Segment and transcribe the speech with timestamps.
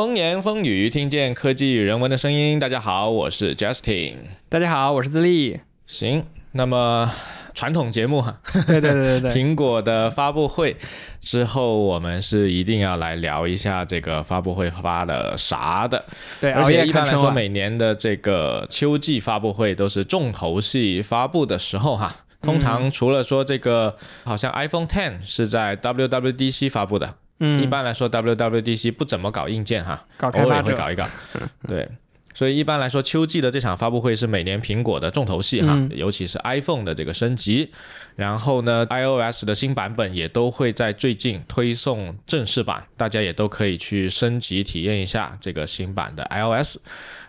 [0.00, 2.58] 风言风语，听见科技与人文的声音。
[2.58, 4.14] 大家好，我是 Justin。
[4.48, 5.60] 大家好，我是自立。
[5.84, 7.12] 行，那么
[7.52, 10.74] 传统节目哈，对对对对对，苹果的发布会
[11.20, 16.02] 之后，我们是一定要来聊一下这个发布会发了啥的。
[16.40, 22.16] 对，而且一般来说，每年的这个秋季发布会都是重头戏发布的时候哈。
[22.40, 23.94] 通常除了说这个，
[24.24, 31.06] 好像 iPhone Ten 是在 WWDC 发布的，嗯，一般来说 WWDC 不怎么搞硬件哈，搞开偶尔，也会搞一搞。
[31.66, 31.88] 对，
[32.34, 37.70] 所以一般来说，秋季的这场发布会是每年苹果的重头戏哈，嗯尤其是 iPhone 的这个升级。
[38.14, 46.76] 然后呢，iOS 的新版本也都会在最近推送正式版，大家也都可以去升级体验一下这个新版的 iOS。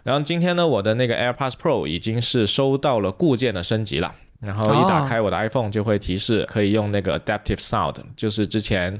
[0.03, 4.13] 然后今天呢，我的那个 AirPods Pro 已经是收到了固件的升级了。
[4.41, 8.99] 然后一打开我的 iPhone 就会提示可以用那个 Adaptive Sound，就是之前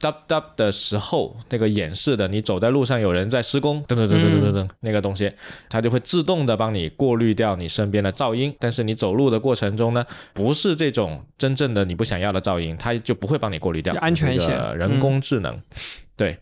[0.00, 5.32] dub dub 的时候那个演示的，你走在路上有人在施工，噔噔噔噔噔噔噔那个东西，
[5.68, 8.54] 它就会自动的帮你过滤掉你身边的噪音。
[8.58, 15.60] 但是你走路的过程中呢，不是这种真正的你不想要的噪音，它就不会帮你过滤掉，安全一些人工智能，
[16.16, 16.38] 对。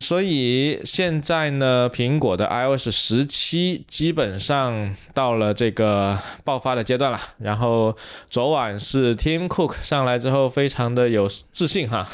[0.00, 7.20] 所以现在呢，苹果的 iOS 十七基本上到了这个爆发的阶段了。
[7.38, 7.94] 然后
[8.30, 12.08] 昨晚是 Tim Cook 上来之后，非常的有自信哈，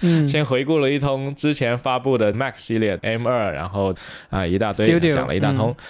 [0.00, 3.94] 嗯， 先回顾了一通之前发布的 Mac 系列 M 二，然后
[4.30, 5.70] 啊、一大堆讲了一大通。
[5.70, 5.84] 嗯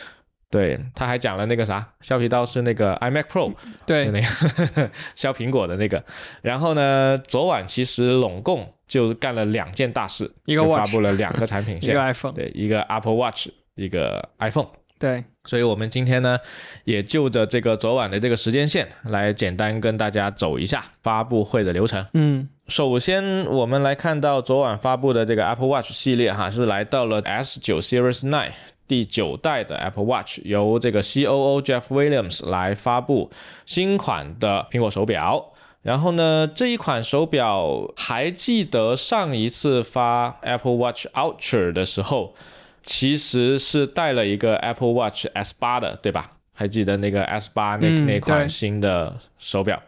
[0.54, 6.00] 对，他还讲了那个啥，削皮刀是那个 iMac Pro，是对，那个 削苹果的那个。
[6.42, 14.68] 然后呢，昨晚其实拢共就干了两件大事，一个发布了两个产品线 一个，iPhone，对，一个 Apple Watch，一个 iPhone。
[14.96, 16.38] 对，所以我们今天呢，
[16.84, 22.06] 也就着这个昨晚的这个时间线来简单跟大家走一下发布会的流程。
[22.14, 28.50] 嗯，首先，我们来看到昨晚发布的这个 Apple Watch 系列哈，是来到了 S 九 Series 9
[28.86, 33.30] 第九代的 Apple Watch，由这个 COO Jeff Williams 来发布
[33.66, 35.52] 新款的苹果手表。
[35.82, 42.34] 然后呢，这一款手表还记得上一次发 Apple Watch Ultra 的时候，
[42.82, 46.30] 其实是带了一个 Apple Watch S 八的，对吧？
[46.54, 49.82] 还记得那个 S 八那、嗯那款新的手表。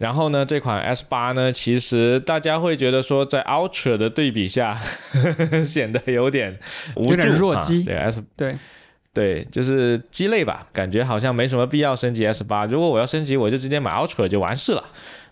[0.00, 4.80] 然后呢，这款 S 八呢，其实大家会觉得说，在 Ultra 的对比下，
[5.12, 6.58] 呵 呵显得有点
[6.96, 8.56] 无助，有点弱啊鸡对 S 对，
[9.12, 14.82] 对，就是鸡肋吧，感觉好像没什么必要升级 S 八如果我要升级，我就直接买 Ultra 就完事了。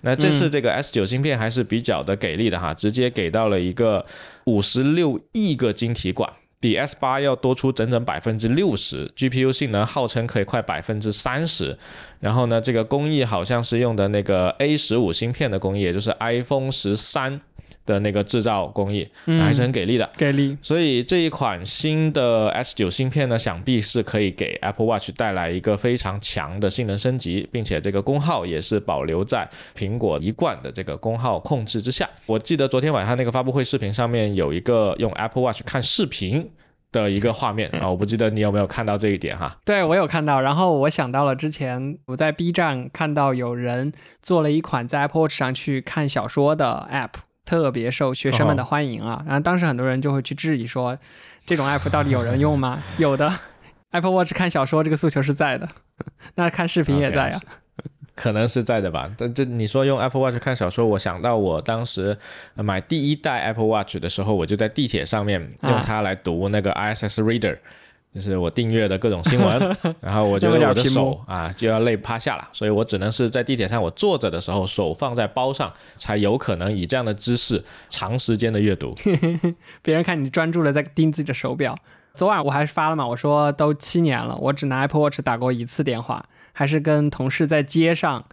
[0.02, 4.04] 那这次这个 S 九芯片还是比较的给力的哈，直接给到了一个
[4.44, 6.30] 五十六亿个晶体管。
[6.60, 11.78] 比 S 八要多出整整百分之六十，GPU 性能号称可以快百分之三十，
[12.18, 17.40] 然后呢，这个工艺好像是用的那个 A 十五芯片的工艺，也就是 iPhone 十三
[17.88, 20.08] 的那个制造工艺，嗯还是很给力的。
[20.18, 32.06] 给力，所以这一款新的 S 9芯片呢，想必是可以给 Apple Watch 带来一个非常强的性能升级，并且这个功耗也是保留在苹果一贯的这个功耗控制之下。
[32.26, 36.50] 我记得昨天晚上那个发布会视频上面有一个用 Apple Watch 看视频。
[36.90, 39.54] 的一个画面啊，我不记得你有没有看到这一点哈？
[39.62, 47.10] 对我有看到，然后我想到了之前我在 B 站看到有人做了一款在 Apple Watch 上去看小说的 App，
[47.48, 49.24] 特别受学生们的欢迎啊。
[49.26, 50.98] 然后当时很多人就会去质疑说，
[51.46, 52.82] 这种 App 到底有人用吗？
[52.98, 53.32] 有的
[53.92, 55.66] ，Apple Watch 看小说这个诉求是在的，
[56.36, 57.40] 那看视频也在啊。
[58.14, 62.18] 可能是在的吧，但这你说用 Apple Watch 看小说，我想到我当时
[62.56, 65.70] 呃买第一代 Apple Watch 的时候，我就在地铁上面啊。
[65.70, 67.56] 用它来读那个 ISS Reader，、
[68.18, 78.94] 就是我订阅的各种新闻， 然后我觉得我的手啊就要累趴下了，所以我只能是在地铁上我坐着的时候手放在包上，才有可能以这样的姿势长时间的阅读。
[79.82, 81.76] 别人看你专注的在盯自己的手表。
[82.14, 88.24] 昨晚我还是发了嘛，我说都七年了，我只拿 Apple Watch 打过一次电话，还是跟同事在街上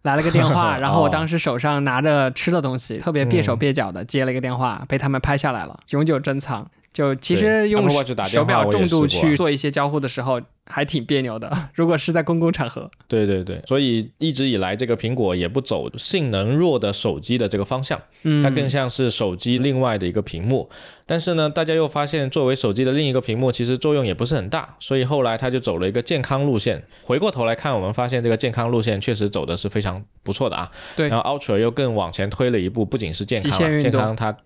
[0.00, 6.70] 来了个电话， 然后我当时手上拿着吃的东西，特别蹩手蹩脚的接了一个电话，被他们拍下来了，永久珍藏。
[6.98, 7.88] 就其实用
[8.26, 11.50] 手表重度去做一些交互的时候，还挺别扭的。
[11.74, 18.00] 如果是在公共场合，对对对，所以一直以来这个苹果也不走性能弱的手机的这个方向。
[18.22, 20.68] 嗯，它更像是手机另外的一个屏幕。
[21.06, 26.82] 但是呢，大家又发现作为手机的另一个屏幕，其实作用也不是很大，所以后来它就走了一个健康路线。
[27.02, 30.70] 回过头来看，我们发现这个健康路线确实走的是非常不错的啊。
[30.96, 34.36] 对然后 Ultra 又更往前推了一步，不仅是健康健康它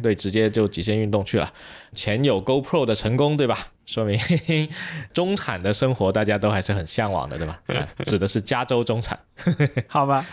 [0.00, 1.52] 对直接就极限运动去了。
[1.94, 3.58] 前有 GoPro 的成功，对吧？
[3.86, 4.18] 说明
[5.12, 7.60] 中产的生活大家都还是很向往的，对吧？
[7.68, 9.18] 啊指的是加州中产。
[9.88, 10.26] 好吧。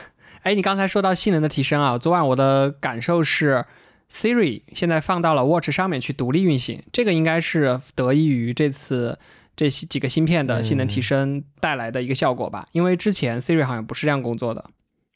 [0.44, 3.64] 哎，你刚才说到性能的提升啊，昨晚我的感受是
[4.12, 9.20] ，Siri 现在放到了 Watch 上面去独立运行，这个应该是得益于这次
[9.56, 12.68] 这几个芯片的性能提升带来的一个效果吧？
[12.72, 14.66] 因为之前 Siri 好像不是这样工作的。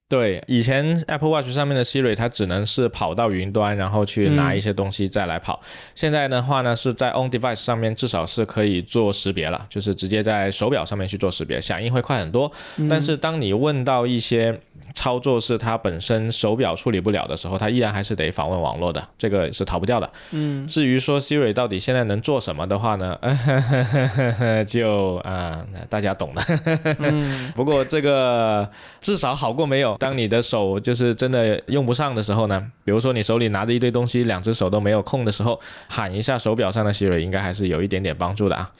[0.07, 5.59] 对，以前 Apple Watch 上面的 Siri 它只能是跑到云端，然后去拿一些东西再来跑。
[5.95, 12.51] 现在的话呢，是在 On Device 上面至少是可以做识别了，就是直接在手表上面去做识别，响应会快很多。
[12.87, 14.61] 但是当你问到一些
[14.93, 20.07] 操作是它本身手表处理不了的时候，它依然还是得访问网络的，这个是逃不掉的。
[20.29, 23.17] 嗯，至于说 Siri 到底现在能做什么的话呢，
[24.67, 26.43] 就啊大家懂的。
[27.55, 28.69] 不过这个
[29.01, 29.94] 至少好过没有。
[29.97, 38.71] 当你的手就是真的用不上的时候呢，比如说你手里拿着一堆东西，两只手都没有空的时候，喊一下手表上的 Siri，应该还是有一点点帮助的啊。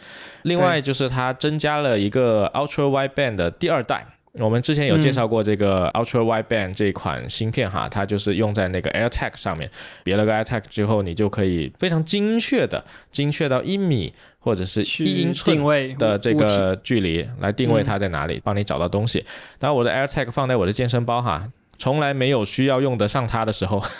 [0.43, 9.69] 另外就是它增加了一个 Ultra Wideband 的第二代，我们之前有介绍过这个 Ultra Wideband 这款芯片哈，它就是用在那个 AirTag 上面，
[10.03, 14.13] 别了个 AirTag 之后，你就可以非常精确的，精确到一米。
[14.45, 15.57] 或者是一英寸
[15.97, 19.25] 的这个距离来定位它在哪里，帮你找到东西。
[19.57, 23.83] 当然，我的 AirTag 放在我的健身包哈，从来没有需要用得上它的时候。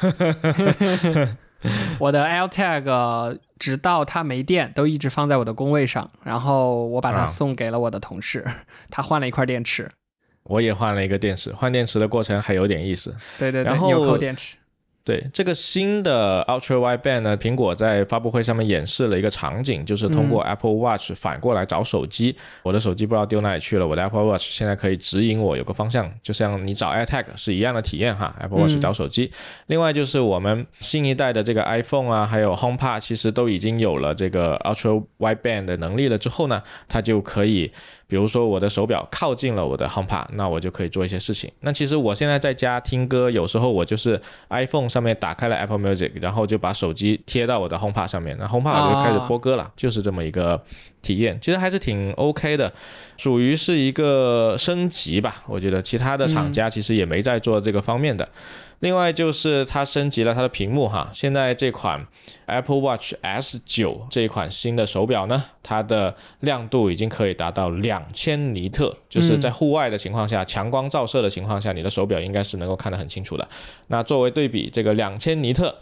[1.98, 6.12] 我的 AirTag 直到它没电，都一直放在我的工位上。
[6.24, 8.46] 然后我把它送给了我的同事，
[8.92, 9.90] 他换了一块电池。
[10.44, 13.16] 我也换了一个电池，换电池的过程还有点意思。
[13.40, 14.58] 对对对，然后纽扣电池。
[15.06, 22.36] 对这个新的 Ultra Wideband 呢，苹果在发布会上面演示了一个场景，就是通过 Apple Watch 反过来找手机。
[22.64, 28.36] 我的手机不知道丢哪里去了，我的 Apple Watch 现在可以指引我有个方向，就像你找 AirTag 是一样的体验哈。
[28.42, 29.32] Apple Watch 找手机。
[29.68, 37.72] 另外就是我们新一代的这个 iPhone 啊，还有 HomePod 其实都已经有了这个 Ultra Wideband 的能力了之后呢，它就可以。
[38.08, 41.52] 比如说我的手表靠近了我的 HomePod，那我就可以做一些事情。
[41.62, 50.62] 那其实我现在在家听歌，有时候我就是 iPhone 上面打开了 Apple Music，然后就把手机贴到我的 HomePod 上面，那 HomePod 就开始播歌了，就是这么一个
[51.02, 51.40] 体验。
[51.42, 52.72] 其实还是挺 OK 的，
[53.18, 55.44] 属于是一个升级吧。
[55.48, 58.28] 我觉得其他的厂家其实也没在做这个方面的。
[58.80, 62.06] 另外就是它升级了它的屏幕哈，现在这款
[62.46, 73.48] Apple Watch S 九这一款新的手表呢，它的亮度已经可以达到两千尼特，就是在户外的情况下，强光照射的情况下，你的手表应该是能够看得很清楚的。
[73.88, 75.76] 那作为对比，这个两千尼特。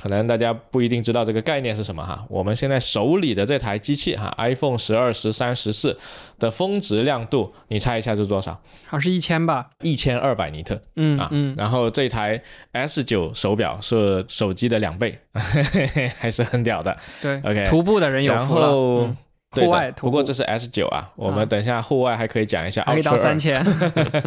[0.00, 5.98] 可能大家不一定知道这个概念是什么哈，我们现在手里的这台机器哈，iPhone 十二、十三、十四
[6.38, 8.52] 的峰值亮度，你猜一下是多少？
[8.86, 10.80] 好像是一千吧，一千二百尼特。
[10.96, 12.40] 嗯啊，嗯，然后这台
[12.72, 15.18] S 九手表是手机的两倍，
[16.18, 16.96] 还是很屌的。
[17.20, 19.14] 对，OK，徒步的人有福了。
[19.50, 23.60] 户外，不过这是 S 九啊，我们等一下户外还可以讲一下，可以到三千。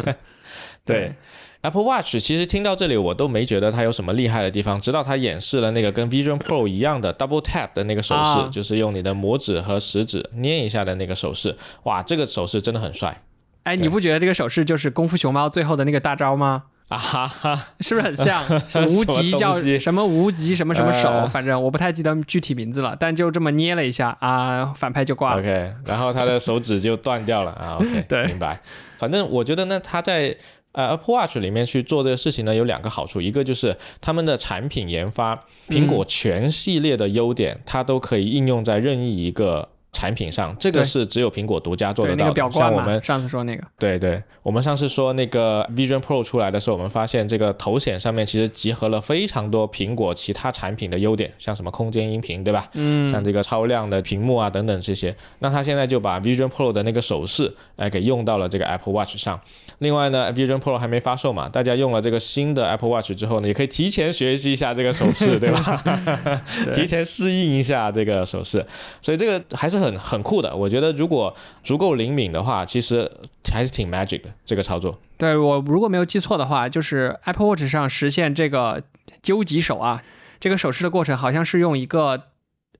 [0.84, 1.14] 对。
[1.62, 11.56] Apple Watch 其实听到这里我都没觉得它有什么厉害的地方，直到它演示了那个跟 Vision Pro 一样的 Double Tap 的那个手势，就是用你的拇指和食指捏一下的那个手势。
[11.84, 13.22] 哇，这个手势真的很帅！
[13.62, 16.64] 哎，你不觉得这个手势就是功夫熊猫最后的那个大招吗？
[16.88, 18.44] 啊哈哈，是不是很像？
[18.90, 25.38] 无极叫什么无极什么什么手，反正我不太记得具体名字了，但就这么捏了一下啊，反派就挂了。
[25.38, 27.76] OK，然后他的手指就断掉了啊。
[27.78, 28.60] OK， 对，明白。
[28.98, 30.36] 反正我觉得呢，他在。
[30.72, 39.68] 呃，Apple Watch 里面去做这个事情呢，有两个好处，一个就是他们的产品研发，苹果全系列的优点，它都可以应用在任意一个。
[39.92, 42.50] 产品上，这个是只有苹果独家做得到的。
[42.50, 52.66] 像我们上次说那个，对对，我们上次说那个 Vision Pro 出来的时候，我们发现这个头显上面其实集合了非常多苹果其他产品的优点，像什么空间音频，对吧？
[52.72, 55.14] 嗯，像这个超亮的屏幕啊等等这些。
[55.40, 59.38] 那它现在就把 Vision Pro 的那个手势，哎，给用到了这个 Apple Watch 上。
[59.78, 65.82] 另外呢，Vision Pro 还没发售嘛，大家用了这个新的 Apple Watch 之后呢，也可以提前学习一下这个手势，对吧？
[66.72, 68.64] 提前适应一下这个手势，
[69.02, 69.81] 所以这个还是。
[69.82, 73.10] 很很酷的，我觉得如果足够灵敏的话，其实
[73.52, 74.98] 还是挺 magic 的这个操作。
[75.18, 78.82] 对我如果没有记错的话，就是 Apple Watch 上实现这个
[79.22, 80.02] 究极手啊，
[80.40, 82.22] 这个手势的过程好像是用一个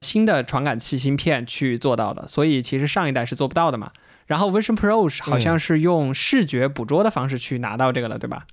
[0.01, 3.91] 新的传感器芯片去做到的，所以其实上一代是做不到的嘛。
[4.27, 8.47] 然后 Vision Pro 好像是用视觉捕捉的方式去拿到这个了，对吧？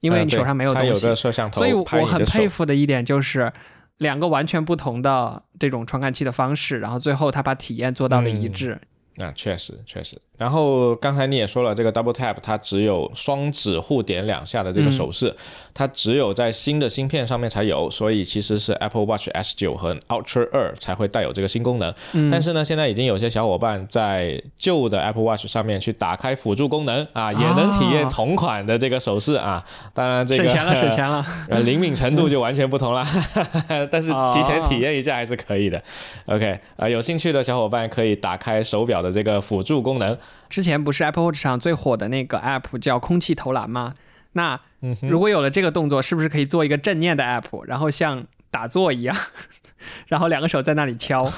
[0.00, 3.52] 因为你手上没有东西，有个摄像头，所以我很佩服的一点就是。
[3.98, 8.76] 两个完全不同的这种传感器的方式，然后最后他把体验做到了一致。
[9.14, 15.32] 那确实确实，然后刚才你也说了，这个 Double Tap 它只有双指互点两下的这个手势，
[15.72, 21.94] 它只有在新的芯片上面才有，所以其实是 Apple Watch S9 和 Ultra 二才会带有这个新功能。
[22.28, 29.64] 但是呢，现在已经有些小伙伴在旧的 Apple Watch 上面去打开辅助功能啊，也能体验同款的这个手势啊。
[29.94, 31.24] 当然这个省钱了，省钱了，
[31.62, 33.06] 灵敏程度就完全不同了。
[33.92, 35.80] 但是提前体验一下还是可以的。
[36.26, 40.18] OK，啊，有兴趣的小伙伴可以打开手表的这个辅助功能。
[40.48, 43.94] 之前不是 Apple Watch 上最火的那个 App 叫空气投篮吗？
[44.32, 44.58] 那
[45.02, 49.16] 如果有了这个动作，是不是可以做一个正念的 App，然后像打坐一样，
[50.08, 51.30] 然后两个手在那里敲？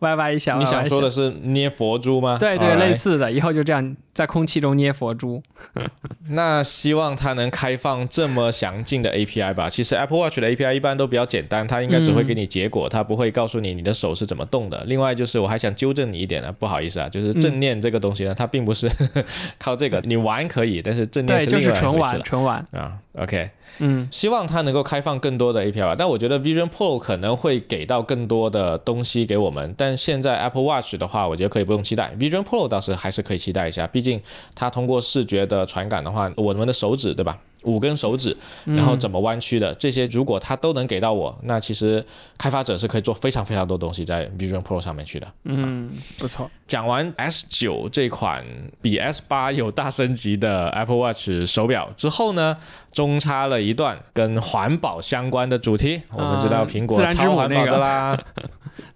[0.00, 2.36] 歪歪一下，你想说的是捏佛珠吗？
[2.38, 5.42] 对对，类似的，以后就这样在空气中捏佛珠。
[6.30, 9.68] 那希望它能开放这么详尽的 API 吧。
[9.68, 14.84] 其实 Apple Watch 的 API 一般都比较简单，它应该只会给你结果，它不会告诉你你的手是怎么动的。
[14.86, 18.88] 另外就是我还想纠正你一点呢，不好意思啊，就是正念这个东西呢，它并不是
[19.58, 22.92] 靠这个，你玩可以，但是正念是就是纯玩纯玩啊。
[23.20, 25.96] OK，嗯，希望它能够开放更多的 API 吧。
[25.98, 32.14] 但我觉得 Vision Pro 可能会给到更多的东西给我们，但但现在 Apple Watch 的话，我觉得可以不用期待。
[32.18, 34.20] Vision Pro 倒是还是可以期待一下，毕竟
[34.54, 37.38] 它通过视觉的传感的话，我们的手指对吧？
[37.68, 42.04] 五根手指，然后怎么弯曲的这些，如果它都能给到我，那其实
[42.38, 45.28] 开发者是可以做非常非常多东西在 Vision Pro 上面去的。
[45.44, 46.50] 嗯，不错。
[46.66, 48.44] 讲完 S 九这款
[48.80, 52.56] 比 S 八有大升级的 Apple Watch 手表之后呢，
[52.92, 56.02] 中插了一段跟环保相关的主题。
[56.12, 58.18] 我们知道苹果超环保的啦。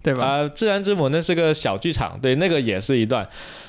[0.01, 0.25] 对吧？
[0.25, 3.27] 啊，自然之母那是个小剧场，对，那个也是一段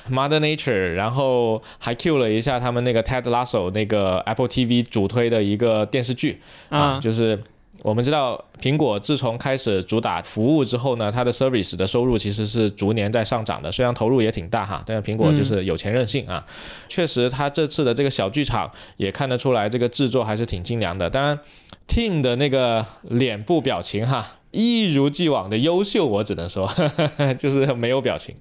[0.09, 6.39] Mother Nature，然后还 Q 了一下他们那个 Ted Lasso 那个 Apple TV 主推的一个电视剧。
[6.69, 7.41] 啊，就是
[7.81, 16.45] 我们知道苹果自从开始主打服务之后呢，它的 service 的收入其实是逐年在上涨的，虽然投入也挺大哈，但是苹果就是有钱任性啊，
[16.87, 21.39] 确实它这次的这个小剧场也看得出来这个制作还是挺精良的，当然
[21.87, 24.25] Tim 的那个脸部表情哈。
[24.55, 26.65] 一如既往的优秀，我只能说，
[27.37, 28.33] 就是没有表情。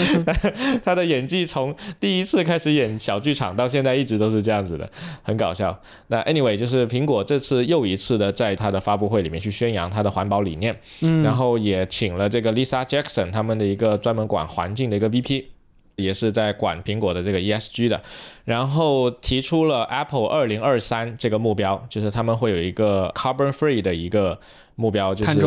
[0.84, 4.88] 他的演技从第一次开始演小剧场到现在一直都是这样子的，
[5.22, 5.80] 很搞笑。
[6.08, 10.78] 那 anyway，就是苹果这次又一次的在他的发布会里面去宣扬他的环保理念，
[11.24, 15.44] 然后也请了这个 Lisa Jackson 他们的一个专门管环境的一个 VP。
[15.96, 18.00] 也是在管苹果的这个 ESG 的，
[18.46, 24.40] 然后提出了 Apple 二零二三这个目标，就是他们会有一个 carbon free 的一个
[24.80, 25.38] 目标，就是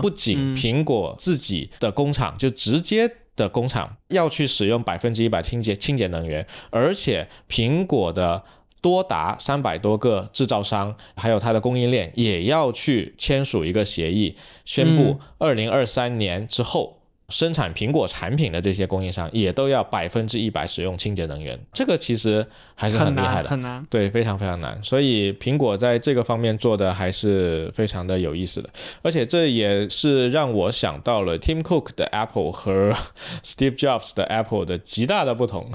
[0.00, 8.42] 不仅苹果自己的工厂就直接的工厂要去使用百分之一百清洁清洁能源，而且苹果的
[8.80, 17.01] 多达三百多个制造商还有它的供应链也要去签署一个协议，宣布二零二三年之后。
[17.32, 24.78] 生产苹果产品的这些供应商也都要百分之一百使用清洁能源，这个其实还是很厉害的，很难，对，非常非常难。
[24.84, 28.68] 所以苹果在这个方面做的还是非常的有意思的，
[29.00, 32.92] 而且这也是让我想到了 Tim Cook 的 Apple 和
[33.42, 35.70] Steve Jobs 的 Apple 的极大的不同，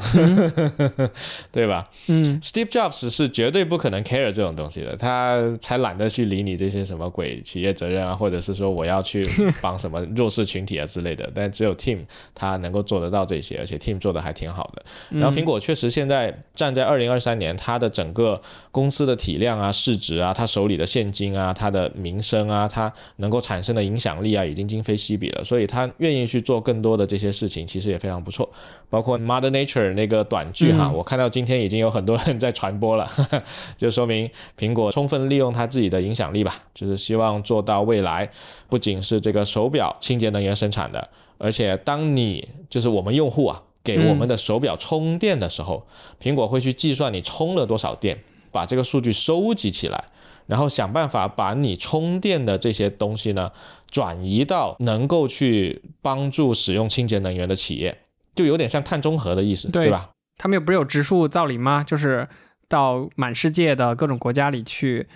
[1.51, 1.89] 对吧？
[2.07, 9.25] 嗯，Steve Jobs 是绝对不可能 care 这种东西的，他才懒得去理你这些什么鬼企业责任啊，或者是说我要去
[9.59, 14.85] 帮什么弱势群体啊之类的，但只有 Team 它能够做得到这些，而且 Team 做的还挺好的。
[15.09, 25.43] 然后苹果确实现在站在二零二三年，它的整个公司的体量啊、市值啊、它手里的现金啊、它的名声啊、它能够产生的影响力啊，已经今非昔比了。
[25.43, 28.49] 所以它愿意去做更多的这些事情，其实也非常不错。
[28.89, 33.09] 包括 Mother Nature 那个短剧哈，我看到今天已经有很多人在传播了，
[33.77, 38.29] 就说明苹果充分利用它自己的影响力吧，就是希望做到未来
[38.69, 41.09] 不仅是这个手表清洁能源生产的。
[41.37, 45.87] 而且，当你就是我们用户啊，给我们的手表充电的时候，
[46.21, 48.19] 苹果会去计算你充了多少电，
[48.51, 50.05] 把这个数据收集起来，
[50.47, 53.51] 然后想办法把你充电的这些东西呢，
[53.89, 57.99] 转移到能够去帮助使用清洁能源的企业，
[58.35, 60.09] 就有点像碳中和的意思，对吧？
[60.37, 61.83] 他们有不是有植树造林吗？
[61.83, 62.27] 就是
[62.67, 65.07] 到满世界的各种国家里去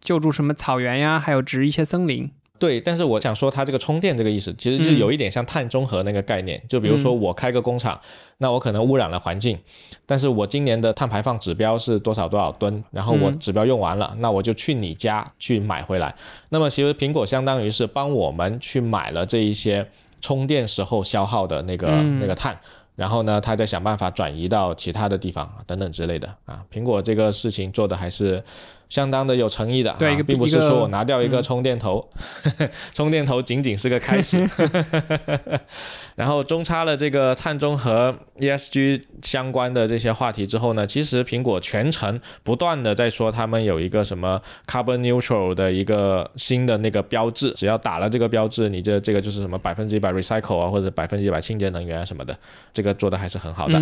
[0.00, 2.30] 救助什么草原呀，还有植一些森林。
[2.60, 6.62] 对，但是我想说，它这个充电这个意思，其实是有一点像碳中和那个概念。
[6.68, 7.98] 就比如说，我开个工厂，
[8.36, 9.58] 那我可能污染了环境，
[10.04, 16.14] 但是我今年的碳排放指标是多少多少吨，然后我指标用完了，那我就去你家去买回来。
[16.50, 19.88] 那么其实苹果相当于是帮我们去买了这一些
[20.20, 21.86] 充电时候消耗的那个
[22.20, 22.54] 那个碳，
[22.94, 26.62] 然后呢，他再想办法转移到其他的地方等等之类的啊。
[26.70, 28.44] 苹果这个事情做的还是。
[28.90, 29.96] 相当的有诚意的。
[29.98, 32.06] 对，并不是说我拿掉一个充电头，
[32.92, 34.46] 充电头仅仅是个开始。
[36.16, 52.36] 然后中插了这个碳中和 ESG 相关的这些话题之后呢，其实苹果全程不断的在说他们有一个什么 carbon neutral 的一个新的那个标志，只要打了这个标志，你这这个就是什么百分之一百 recycle 啊，或者百分之一百清洁能源啊什么的，
[52.74, 53.80] 这个做的还是很好的。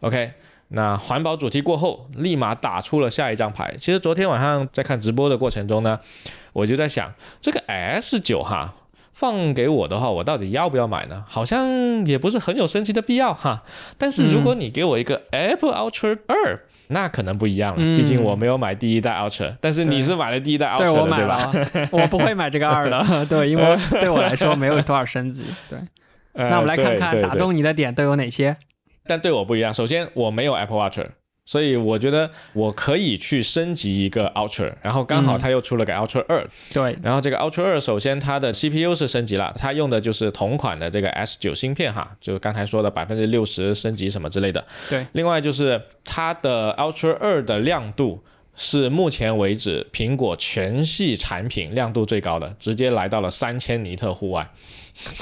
[0.00, 0.32] OK，
[0.68, 3.74] 那环保主题过后，立马打出了下一张牌。
[3.78, 6.00] 其实昨天晚上在看直播的过程中呢，
[6.52, 8.74] 我就在想这个 S 九哈。
[9.12, 11.24] 放给我的话，我到底要不要买呢？
[11.26, 13.62] 好像也不是很有升级的必要哈。
[13.96, 17.78] 但是如果你给我一个 Apple Ultra 二，那可能不一样了。
[17.96, 21.88] 毕竟我没有买第一代 Ultra，但是你是买了第一代 Ultra 的，对吧？
[21.92, 25.46] 我不会买这个二的， 对，因为对我来说没有多少升级。
[25.70, 25.78] 对，
[26.34, 28.58] 那我们来看看打动你的点都有哪些。
[29.06, 31.00] 但对我不一样，首先我没有 Apple Watch。
[31.48, 44.66] 所以我觉得我可以去升级一个 Ultra，然后刚好它又出了个 Ultra 二，对，然后这个 Ultra 二首先它的 CPU 是升级了，它用的就是同款的这个 S 九芯片哈，就是刚才说的百分之六十升级什么之类的。
[44.90, 48.24] 对，另外就是它的 Ultra 二的亮度
[48.56, 54.50] 是目前为止苹果全系产品亮度最高的，直接来到了三千尼特户外，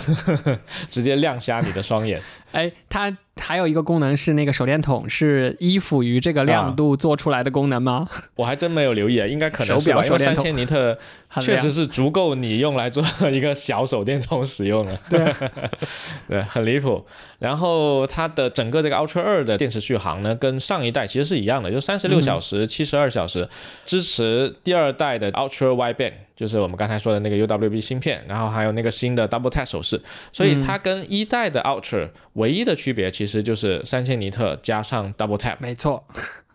[0.88, 2.22] 直接亮瞎你的双眼。
[2.52, 3.14] 哎，它。
[3.36, 8.08] 还有一个功能是那个手电筒是依附于这个亮度做出来的功能吗？
[8.36, 10.96] 我还真没有留意啊，应该可能是吧，因为三千尼特
[11.40, 14.98] 确实是足够你用来做一个小手电筒使用的。
[15.10, 15.34] 对，
[16.28, 17.04] 对，很离谱。
[17.40, 23.48] 然后它的整个这个 Ultra 二的电池续航呢，跟上一代其实是一样的，就三十六小时、七十二小时，
[23.84, 30.00] 支持第二代的 Ultra Wideband，就是我们刚才说的那个 UWB 芯片，然后还有那个新的 Double Tap 手势，
[30.32, 35.56] 所以它跟一代的 Ultra 唯一的区别其实就是三千尼特加上 Double Tap。
[35.60, 36.04] 没错。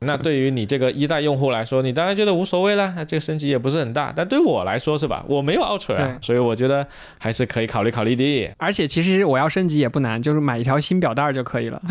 [0.01, 4.13] 那对于你这个一代用户来说，你当然觉得无所谓啦，这个升级也不是很大。
[4.15, 5.25] 但对我来说是吧？
[5.27, 6.87] 我没有 Ultra，所以我觉得
[7.17, 8.53] 还是可以考虑考虑的。
[8.57, 11.81] 而且其实我要升级也不难，就是买一条新表带就可以了。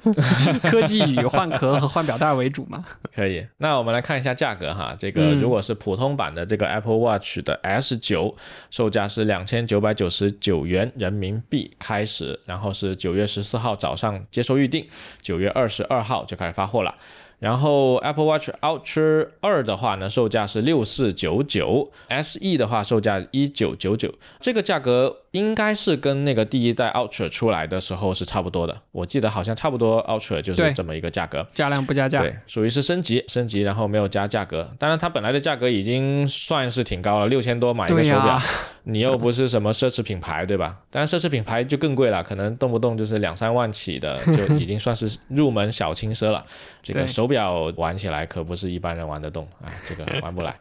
[0.64, 2.84] 科技与换壳和换表带为主嘛。
[3.14, 3.46] 可以。
[3.58, 8.34] 那我们来看一下价格哈，这个如果是普通版的这个 Apple Watch 的 S 九，
[8.70, 14.86] 售价是两千九百九十九元人民币开始，然后是九月十四号早上接受预定，
[15.20, 16.94] 九月二十二号就开始发货了。
[17.40, 21.90] 然后 Apple Watch Ultra 二的话呢，售价是六四九九
[22.22, 25.16] ，SE 的话售价一九九九，这个价格。
[25.32, 34.68] 应该是跟那个第一代 Ultra 出来的时候是差不多的，我记得好像差不多 Ultra 就是这么一个价格，加量不加价，对，属于是升级升级，然后没有加价格。
[34.76, 38.42] 当然它本来的价格已经算是挺高了，六千多买一个手表，
[38.82, 40.76] 你又不是什么奢侈品牌，对吧？
[40.90, 46.44] 当然奢侈品牌就更贵了，可能动不动就是两三万起的，就已经算是入门小轻奢了。
[46.82, 50.58] 这个手表玩起来可不是一般人玩得动啊，这个玩不来。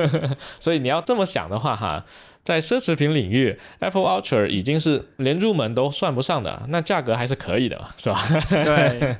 [0.58, 2.02] 所以你要这么想的话，哈。
[2.48, 8.18] 在奢侈品领域，Apple Ultra 已经是连入门都算不上的，那价格还是可以的，是吧？
[8.48, 9.18] 对。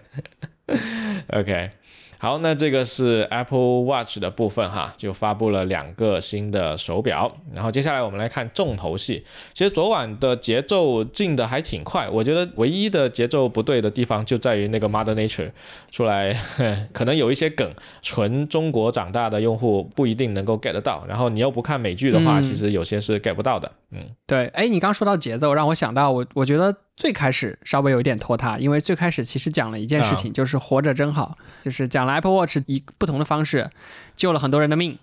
[1.38, 1.70] OK。
[2.18, 7.30] 好，那这个是 Apple Watch 的部分哈，就发布了两个新的手表。
[7.54, 9.24] 然后接下来我们来看重头戏。
[9.54, 15.50] 其实昨晚的节奏进的还挺快，我觉得唯一的节奏不对的地方就在于那个 Mother Nature
[15.90, 16.36] 出来，
[16.92, 21.04] 可能有一些梗，纯中国长大的用户不一定能够 get 到。
[21.08, 23.70] 然后你又不看美剧的话，其实有些是 get 不到的。
[23.92, 24.48] 嗯，对。
[24.48, 26.74] 哎，你刚说到节奏，让我想到我，我觉得。
[26.98, 33.70] 最开始稍微有一点拖沓，因为最开始其实讲了一件事情，就是活着真好，就是讲了 Apple Watch 以不同的方式
[34.16, 34.98] 救了很多人的命。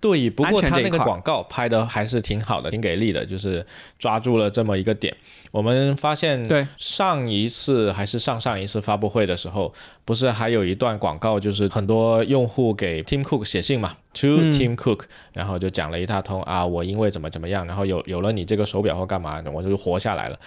[0.00, 3.64] 对，不过他那个广告拍的还是挺好的，挺给力的，就是
[3.98, 5.14] 抓住了这么一个点。
[5.50, 9.72] 我们发现，对上一次还是上上一次发布会的时候，
[10.04, 20.38] 不是还有一段广告，就是很多用户给 Tim Cook 写信嘛，To Tim Cook，然后就讲了一大通啊，我因为怎么怎么样，然后有有了你这个手表或干嘛，我就活下来了。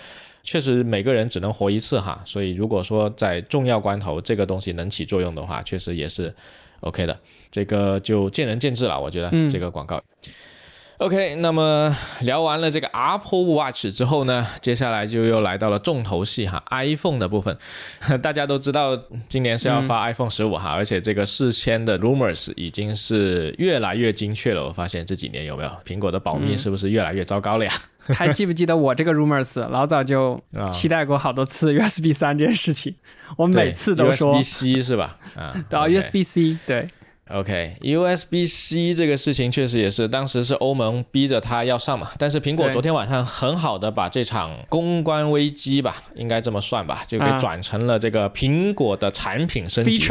[0.42, 6.34] 确实每个人只能活一次哈，所以如果说在重要关头这个东西能起作用的话，确实也是
[6.84, 7.18] OK 的。
[7.52, 10.02] 这个就见仁见智了，我觉得这个广告。
[10.98, 17.58] OK，那么聊完了这个 Apple Watch 之后呢，接下来就又来到了重头戏哈，iPhone 的部分。
[18.22, 24.64] 大家都知道今年是要发 iPhone 十五哈，而且这个事先的 rumors 已经是越来越精确了。
[24.64, 27.72] 我发现这几年有没有苹果的保密是不是越来越糟糕了呀？
[28.06, 30.42] 还记不记得我这个 rumors 老早就
[30.72, 32.94] 期待过好多次 USB 三这件事情，
[33.38, 35.18] 我每次都说 USB C 是吧？
[35.36, 36.88] 啊，到 USB C 对。
[37.30, 42.12] OK，USB-C 这个事情确实也是，当时是欧盟逼着它要上嘛。
[42.20, 50.06] 但是苹果昨天晚上很好的把这场公关危机吧，应该这么算吧，就给转成了这个苹果的产品升级。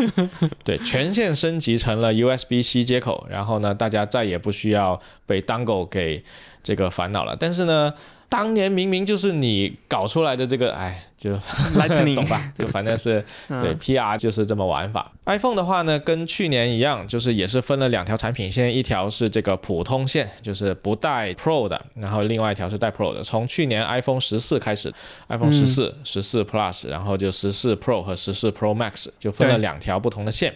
[0.64, 6.24] 对，全线升级成了 USB-C 接口，然后呢，大家再也不需要被 Dongle 给
[6.62, 7.36] 这个烦恼了。
[7.38, 7.92] 但是呢。
[8.30, 11.32] 当年明明就是你搞出来的这个，哎，就
[12.14, 12.52] 懂吧？
[12.58, 15.10] 就反正是 对 PR 就是这么玩法。
[15.24, 23.24] iPhone 的话呢，跟去年一样，就是也是分了两条产品线，一条是这个普通线，就是不带 Pro 的，然后另外一条是带 Pro 的。
[23.24, 24.92] 从去年 iPhone 十四开始
[25.28, 30.54] ，iPhone 十四、十四 Plus，然后就十四 Pro 和十四 Pro Max 就分了两条不同的线。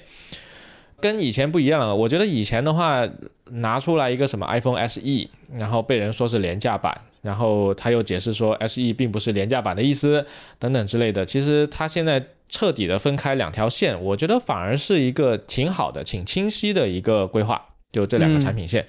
[1.00, 3.08] 跟以前不一样了，我觉得以前的话
[3.46, 6.94] 拿出来一个什么 iPhone SE，然后被人说是廉价版。
[7.22, 10.26] 然后他又解释说，SE 并不是廉价版的意思，
[10.58, 11.24] 等等之类的。
[11.24, 18.84] 其实他现在彻底的分开两条线，我觉得反而是一个挺好的、挺清晰的一个规划，就这两个产品线。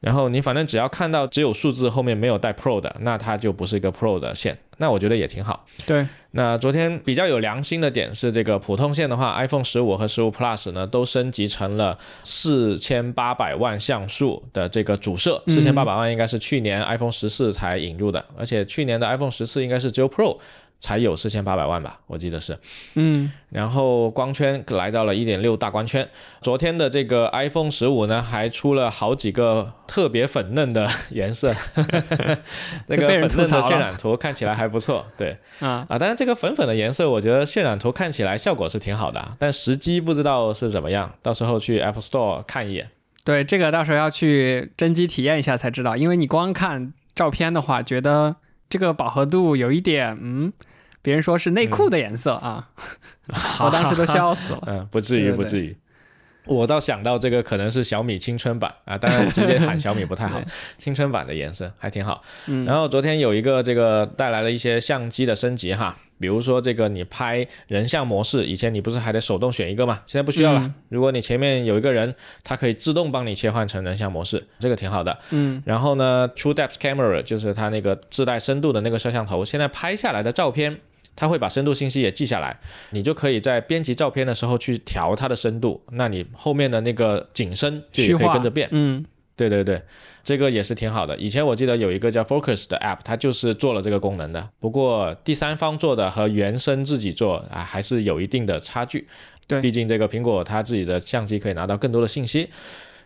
[0.00, 4.58] 然后你反正只要看到只有数字后面没有带 Pro 的，那它就不是一个 Pro 的线。
[4.76, 5.64] 那我觉得也挺好。
[5.86, 6.06] 对。
[6.38, 15.42] 那昨天比较有良心的点是，这个普通线的话，iPhone 十五和十五 Plus 呢都升级成了四千八百万像素的这个主摄。
[15.48, 20.38] 四千八百万应该是去年 iPhone 十四才引入的，而且去年的 iPhone 十四应该是只有 Pro。
[20.80, 22.56] 才有四千八百万吧，我记得是，
[22.94, 26.08] 嗯，然后光圈来到了一点六大光圈。
[26.40, 31.52] 昨天的这个 iPhone 十五呢，还出了好几个特别粉嫩的颜色，
[32.86, 42.88] 那个粉嫩的渲染图看起来还不错，对，啊啊，当然这个粉粉的颜色，我觉得渲染图看起来效果是挺好的，但实机不知道是怎么样，到时候去 Apple Store 看一眼。
[43.24, 48.36] 对，这个到时候要去真机体验一下才知道，因为你光看照片的话，觉得。
[48.68, 50.52] 这个饱和度有一点，嗯，
[51.02, 52.68] 别人说是内裤的颜色啊，
[53.60, 54.62] 我当时都笑死了。
[54.66, 55.76] 嗯，不至于，不至于。
[56.48, 60.40] 我倒想到这个可能是小米青春版啊，当然直接喊小米不太好，
[60.78, 62.22] 青春版的颜色还挺好。
[62.66, 65.96] 然后昨天有一个这个带来了一些相机的升级哈。
[66.20, 70.02] 比如说这个，你拍人像模式，以前你不是还得手动选一个嘛？
[70.04, 70.74] 现在不需要了。
[70.88, 75.16] 如果你前面有一个人，它可以自动帮你切换成人像模式，这个挺好的。
[75.30, 75.62] 嗯。
[75.64, 80.80] 然后呢，True Depth Camera 就是它那个自带深度的那个摄像头，现在拍下来的照片，
[81.18, 82.56] 它会把深度信息也记下来，
[82.90, 88.68] 你就可以在编辑照片的时候去调它的深度，那你后面的那个景深就可以跟着变。
[88.70, 89.04] 嗯。
[89.34, 89.80] 对对对，
[90.24, 91.16] 这个也是挺好的。
[91.16, 94.48] 以前我记得有一个叫 Focus 的 App，它就是做了这个功能的。
[94.58, 99.06] 不过第三方做的和原生自己做啊，还是有一定的差距。
[99.46, 102.50] 对，毕竟这个苹果它自己的相机可以拿到更多的信息。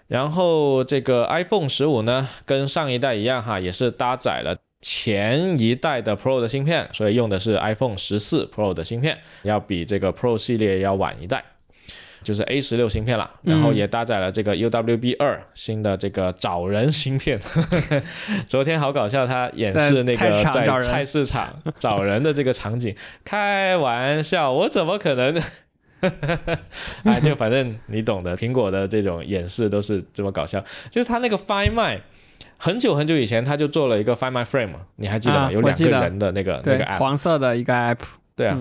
[0.09, 11.43] 然后这个 iPhone 十五呢，跟上一代一样哈，也是搭载了前一代的 Pro 的芯片，所以用的是 iPhone 十四 Pro 的芯片，要比这个 Pro 系列要晚一代。
[12.25, 17.37] 就是 A 十六芯片了，然后也搭载了这个 UWB 二新的这个找人芯片。
[18.47, 25.43] 昨天好搞笑，他演示那个在菜市场找人的这个场景， 开玩笑，我怎么可能？
[27.03, 30.65] 哎，就反正你懂的，苹果的这种演示都是这么搞笑。
[30.93, 31.99] 就是他那个 Find My，
[32.65, 35.51] 很久很久以前他就做了一个 Find My Frame，你还记得吗？
[35.51, 37.99] 有两个人的那个那个 app，黄色的一个 app，
[38.37, 38.57] 对啊。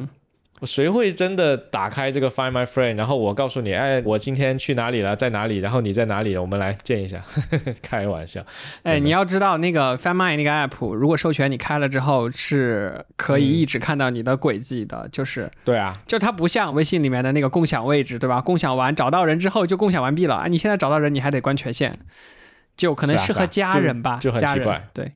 [0.63, 7.23] 谁会真的打开这个 Find My Friend，然后我告诉你，哎，我今天去哪里了，在哪里，然后你在哪里，我们来见一下。
[7.83, 8.43] 开玩笑，
[8.81, 18.41] 哎，你要知道那个 Find My 那个 app，如果授权你开了之后，是可以一直看到你的轨迹的，就是对啊，就它不像微信里面的那个共享位置，对吧？
[18.41, 21.97] 共享完找到人之后就共享完毕了啊，你现在找到人，你还得关权限，
[22.77, 25.11] 就可能适合家人吧，就很奇怪，对。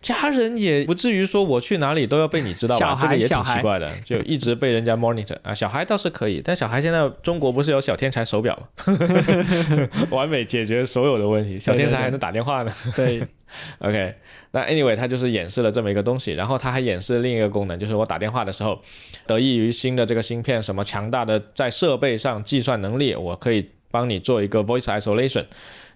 [0.00, 2.98] 家人也不至于说我去哪里都要被你知道吧？
[2.98, 5.54] 这个也挺奇怪的，就一直被人家 monitor 啊。
[5.54, 8.96] 小孩倒是可以，但小孩现在中国不是有小天才手表吗？
[10.08, 12.72] 完美解决所有的问题，小天才还能打电话呢。
[12.96, 13.22] 对，
[13.80, 14.14] OK，
[14.52, 18.80] 那 anyway，他就是演示了这么一个东西，然后他还演示另一个功能，就是我打电话的时候，
[19.26, 25.44] 得益于新的这个芯片，什么强大的在设备上计算能力，我可以帮你做一个 voice isolation。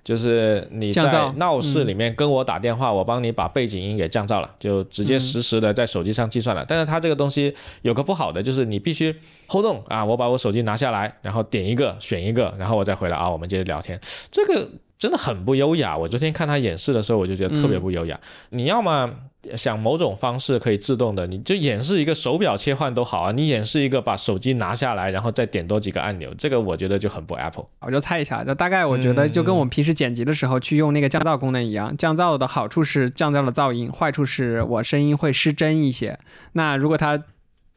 [0.05, 6.65] 就是你在闹市里面跟我打电话，我帮你把背景音给降噪了，就直接实时的在手机上计算了。
[6.69, 9.11] 但是它这个东西有个不好的，就是你必须
[9.49, 13.99] hold on 啊，我把我手机拿下来，然后点一个选一个，然后我再回来啊，我们接着聊天。
[14.31, 14.69] 这个。
[15.05, 15.95] 真的很不优雅。
[15.95, 18.19] 我昨天看他演示的时候，我就觉得特别不优雅。
[18.49, 19.15] 你要么
[19.55, 23.31] 想某种方式可以自动的，你就演示一个手表切换都好啊。
[23.31, 27.67] 你演示一个把手机拿下来，然后再点多几个按钮，这个我觉得就很不 Apple。
[27.81, 31.95] 我就猜一下，就大概我觉得就跟我们平时剪辑的时候去用那个降噪功能一样。
[31.99, 36.19] 降噪的好处是降噪了噪音，坏处是我声音会失真一些。
[36.53, 37.23] 那如果它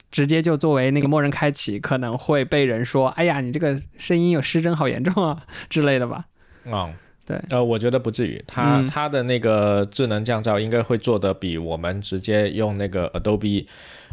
[0.10, 6.24] 直接就作为那个默认开启，可能会被人说：“哎呀，你这个声音有失真，好严重啊之类的吧。”
[6.72, 6.92] 啊，
[7.28, 13.68] 对，呃，我觉得不至于，它嗯它的那个智能降噪应该会做的比我们直接用那个 Adobe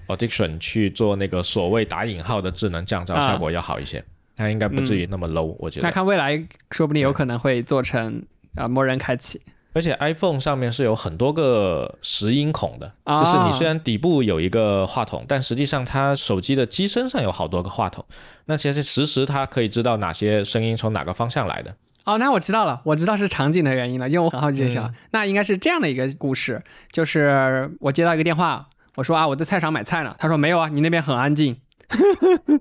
[0.08, 4.04] Audition 去做那个所谓打引号的智能降噪啊效果要好一些，
[4.36, 5.94] 它应该不至于那么 low，、我觉得那得。
[5.94, 8.20] 看未来，说不定有可能会做成
[8.56, 9.40] 啊、默认开启。
[9.72, 18.04] 而且 iPhone 上面是有很多个拾音孔的，啊就是你虽然底部有一个话筒，但实际上它手机的机身上有好多个话筒，
[18.46, 21.74] 那其实实时它可以知道哪些声音从哪个方向来的。
[22.04, 26.62] 哦，那我知道了，我知道是场景的原因了，因为我很好奇这小、那应该是这样的一个故事，
[26.92, 31.56] 就是我接到一个电话，我说啊我在菜场买菜呢，他说没有啊，你那边很安静，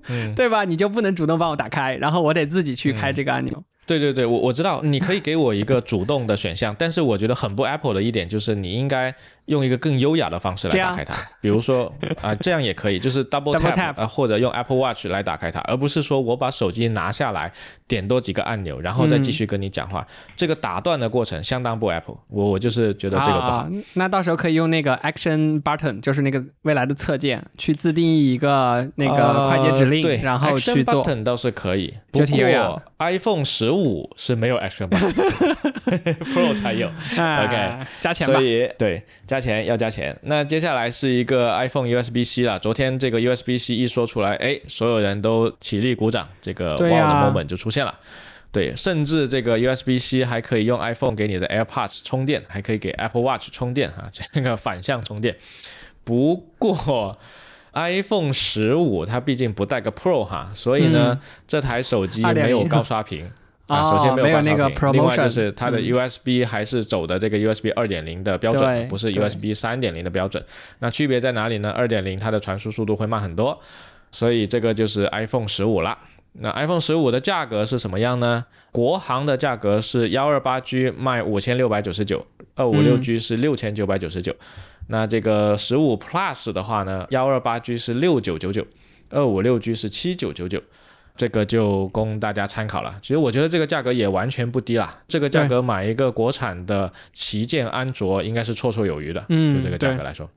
[0.08, 0.64] 嗯， 对吧？
[0.64, 3.62] 你就不能主动帮我打开，然后我得自己去开这个按钮。
[3.86, 9.14] 对对对，我我知道，你可以给我一个主动的选项，但是我觉得很不 Apple 的一点就是你应该
[9.46, 17.52] 用一个更优雅的方式来打开它，比如说 啊、这样也可以，就是 double tap, 或者用 Apple Watch 来打开它，而不是说我把手机拿下来
[17.86, 23.48] 点多几个按钮，然后再继续跟你讲话，这个打断的过程相当不 Apple，我我就是觉得这个不好。
[23.58, 31.04] 啊，那到时候可以用那个 Action Button，就是那个未来的侧键，去自定义一个那个快捷指令，呃对，然后去做。
[31.04, 36.88] button 倒是可以，不过 iPhone 十五是没有 Action button，Pro 才有。
[37.18, 38.42] 啊 OK，加钱吧所。
[38.42, 40.16] 以对，加钱要加钱。
[40.22, 42.56] 那接下来是一个 iPhone USB-C 了。
[42.60, 47.92] 昨天这个 USB-C 一说出来，哎，所有人都起立鼓掌，这个 wow 的 moment 就出现了。
[48.52, 55.34] 对，甚至这个 USB-C 还可以用 iPhone 给你的 AirPods 充电，还可以给 Apple Watch 充电啊， 这个反向充电。
[56.04, 57.18] 不过
[57.72, 63.28] iPhone 十五它毕竟不带个 Pro 哈，所以呢，这台手机没有高刷屏。
[63.66, 70.44] 哦啊，首先没没有那个高刷屏，另外 promotion 就是它的嗯 USB 还是走的这个 USB 二点零的标对准，不是 USB 三点零的标准。
[70.80, 71.70] 那区别在哪里呢？
[71.70, 73.58] 二点零它的传输速度会慢很多，
[74.12, 75.96] 所以这个就是 iPhone 十五了。
[76.34, 78.44] 那 iPhone 十五的价格是什么样呢？
[78.72, 84.34] 国行的价格是幺二八 G 卖五千六百九十九，二五六 G 是六千九百九十九。
[84.88, 88.66] 那这个十五 Plus 的话呢，幺二八 G 是六九九九，
[89.10, 90.60] 二五六 G 是七九九九。
[91.16, 92.96] 这个就供大家参考了。
[93.00, 100.28] 其实我觉得这个价格也完全不低啦，这个价格买一个国产的旗舰安卓应该是绰绰有余的，嗯就这个价格来说。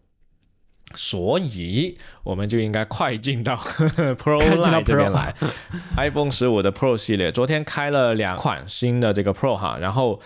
[0.95, 3.55] 所以我们就应该快进到
[4.15, 4.39] Pro
[4.85, 5.35] 这边来，
[5.97, 10.21] iPhone 十五的 Pro 系列，昨天开了两款新的这个 Pro 哈，然后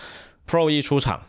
[0.48, 1.22] Pro 一出场，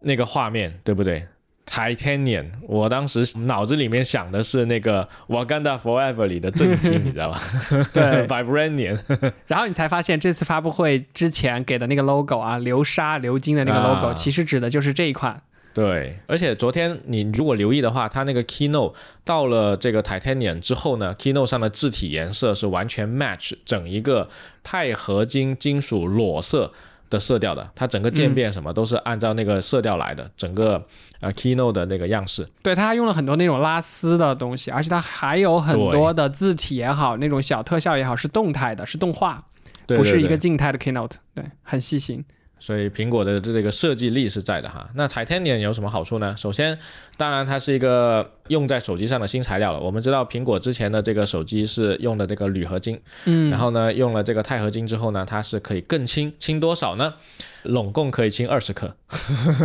[0.00, 1.26] 那个画面对不对
[1.70, 7.40] ？Titanium，我当时脑子里面想的是那个 Wakanda Forever 里的震惊，你知道吗？
[7.92, 8.98] 对， Vibranium，
[9.46, 15.40] 然后你才发现，这次发布会之前给的那个 logo 啊，流沙流金的那个 logo，、啊其实指的就是这一款。
[15.74, 24.28] 对，而且昨天你如果留意的话，它那个 Keynote 到了这个 Titanium 之后呢，Keynote 上的字体颜色是完全 match 整一个
[24.64, 26.72] 钛合金金属裸色
[27.10, 30.84] 的色调的，它整个渐变什么都是按照那个色调来的，整个
[31.20, 32.48] 呃 Keynote 的那个样式。
[32.62, 39.42] 对，它还用了很多那种拉丝的东西，而且它还有很多的字体也好，那种小特效也好，是动态的，是动画，
[39.86, 41.16] 对不是一个静态的 Keynote。
[41.34, 42.24] 对，很细心。
[42.60, 44.88] 所以苹果的这个设计力是在的哈。
[44.94, 46.34] 那 Titanium 有什么好处呢？
[46.36, 46.78] 首先，
[47.16, 49.80] 当然它是一个用在手机上的新材料了。
[49.80, 57.14] 我们知道苹果之前的这个手机是用的这个铝合金，嗯，然后呢用了这个钛合金之后呢，它是可以更轻，轻多少呢？
[57.62, 58.96] 拢共可以轻二十克。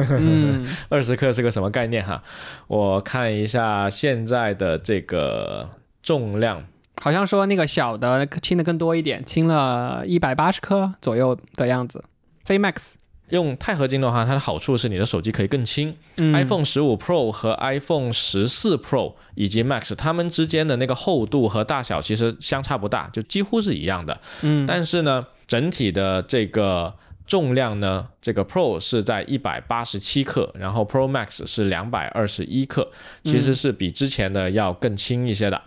[0.10, 2.24] 嗯， 二十克是个什么概念哈？
[2.68, 5.70] 我看一下现在的这个
[6.02, 6.64] 重量，
[7.02, 12.04] 好像说那个小的轻的更多一点，轻了一百八十克左右的样子。
[12.44, 12.94] 飞 Max，
[13.30, 15.96] 用钛合金的话，它的好处是你的手机可以更轻。
[16.18, 24.20] 嗯 iPhone 十五 Pro 和 iPhone 十四 Pro 以及 Max，它们之间的那个厚度和大小其实相差不大，就几乎是一样的。
[24.42, 26.94] 嗯，但是呢，整体的这个
[27.26, 32.92] 重量呢，这个 Pro 是在一百八十七克，然后 Pro Max 是两百二十一克，
[33.24, 35.62] 其实是比之前的要更轻一些的。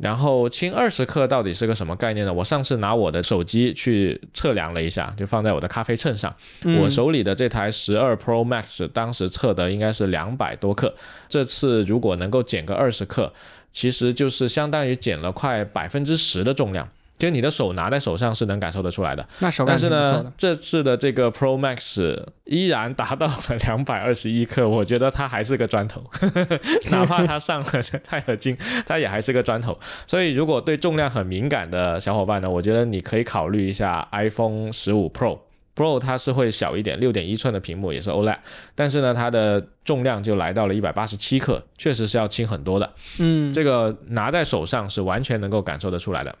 [0.00, 2.32] 然后轻二十克到底是个什么概念呢？
[2.32, 6.34] 我上次拿我的手机去测量了一下，就放在我的咖啡秤上。
[6.62, 10.94] 嗯我手里的这台十二 Pro Max 当时测的应该是两百多克，
[11.28, 13.30] 这次如果能够减个二十克，
[13.72, 16.88] 其实就是相当于减了快百分之十的重量。
[17.20, 20.32] 就你的手拿在手上是能感受得出来的，那手感但是呢，。
[20.36, 26.02] 这次的这个 Pro Max 依然达到了两百二十一克，我觉得它还是个砖头，
[26.90, 28.56] 哪怕它上了钛合金，
[28.86, 29.78] 它也还是个砖头。
[30.06, 35.38] 所以如果对重量很敏感的小伙伴呢，我觉得你可以考虑一下 iPhone 十五 Pro。
[35.76, 38.36] Pro 它是会小一点，六点一寸的屏幕也是 OLED，
[38.74, 42.92] 但是呢，它的重量就来到了一百八十七克，确实是要轻很多的。
[43.18, 46.34] 嗯，这个拿在手上是完全能够感受得出来的。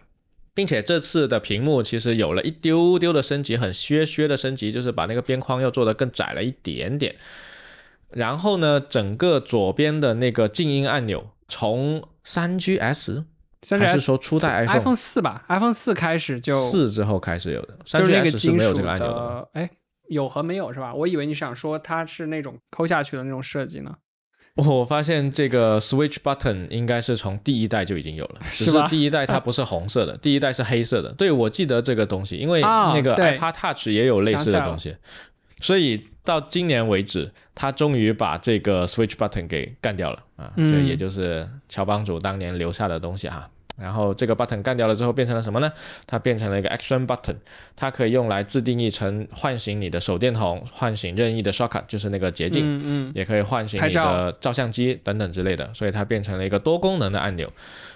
[0.52, 7.14] 并且这次的屏幕其实有了一丢丢的升级，很削削的升级，就是把那个边框又做得更窄了一点点。
[8.10, 13.24] 然后呢，整个左边的那个静音按钮从三 GS
[13.78, 19.48] 还是说初代 iPhone 四吧，iPhone 四开始就四之后开始有的，三就是 GS 那个是没有这个按钮的。
[19.52, 19.70] 哎，
[20.08, 20.92] 有和没有是吧？
[20.92, 23.96] 我以为你想说它是那种抠下去的那种设计呢。
[24.56, 31.12] 我发现这个 Switch Button 应该是从第一代就已经有了， 只是吧第一代它不是红色的， 第一代是黑色的。
[31.12, 34.96] 对，我记得这个东西，因为啊那个对 iPad Touch 也有类似的东西，
[35.60, 40.52] 所以到今年为止，它终于把这个 Switch Button 给干掉了啊！
[40.56, 43.48] 嗯这也就是乔帮主当年留下的东西哈。
[43.80, 45.72] 然后这个 button 干掉了之后，变成了什么呢？
[46.06, 47.36] 它变成了一个 action button，
[47.74, 57.50] 它可以用来自定义成唤醒你的手电筒、唤醒任意的 shortcut，就是那个捷径，嗯嗯，也可以唤醒你的照相机等等之类的，所以它变成了一个多功能的按钮。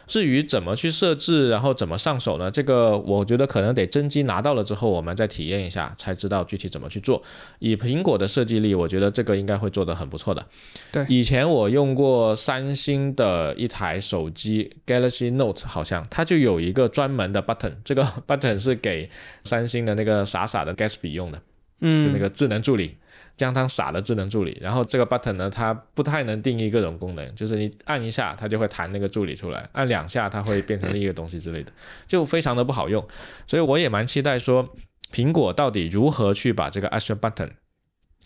[0.07, 2.51] 至于怎么去设置，然后怎么上手呢？
[2.51, 7.23] 这个我觉得可能得真机拿到了之后，我们再体验一下，才知道具体怎么去做。
[7.59, 10.45] 以苹果的设计力，我觉得这个应该会做得很不错的。
[10.93, 19.09] 对以前我用过三星的一台手机 Galaxy Note，好像它就有一个专门的 button，这个 button 是给
[19.45, 21.41] 三星的那个傻傻的 Gatsby 用的。
[21.81, 22.97] 嗯，就那个智能助理，
[23.37, 24.59] 将它傻的智能助理。
[24.61, 31.73] 然后这个 button 呢，它不太能定义各种功能，就是你按一下它就会弹那个助理出来，按两下它会变成另一个东西之类的，
[32.07, 33.07] 就非常的不好用。
[33.47, 34.77] 所以我也蛮期待说，
[35.13, 37.51] 苹果到底如何去把这个 Action Button。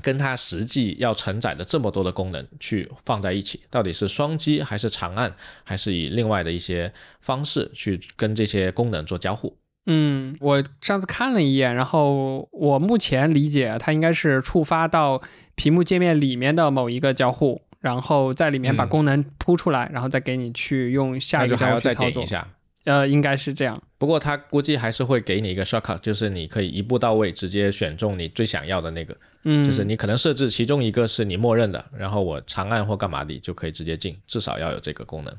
[0.00, 9.58] 跟它实际要承载的这么多的功能去放在一起，到底是双击还是长按，还是以另外的一些方式去跟这些功能做交互？
[9.90, 15.20] 嗯，我上次看了一眼，然后我目前理解它应该是触发到
[15.54, 22.26] 屏幕界面里面的某一个交互，然后在里面把嗯功能铺出来，然后再给你去用下一个还要互去操作再点一。
[22.26, 22.46] 下。
[22.84, 23.82] 呃，应该是这样。
[23.98, 29.14] 不过它估计还是会给你一个 shortcut，就是你可以一步到位，直接选中你最想要的那个。
[29.44, 35.34] 嗯，就是你可能设置其中一个是你默认的，然后我长按或干嘛的就可以直接进，至少要有这个功能。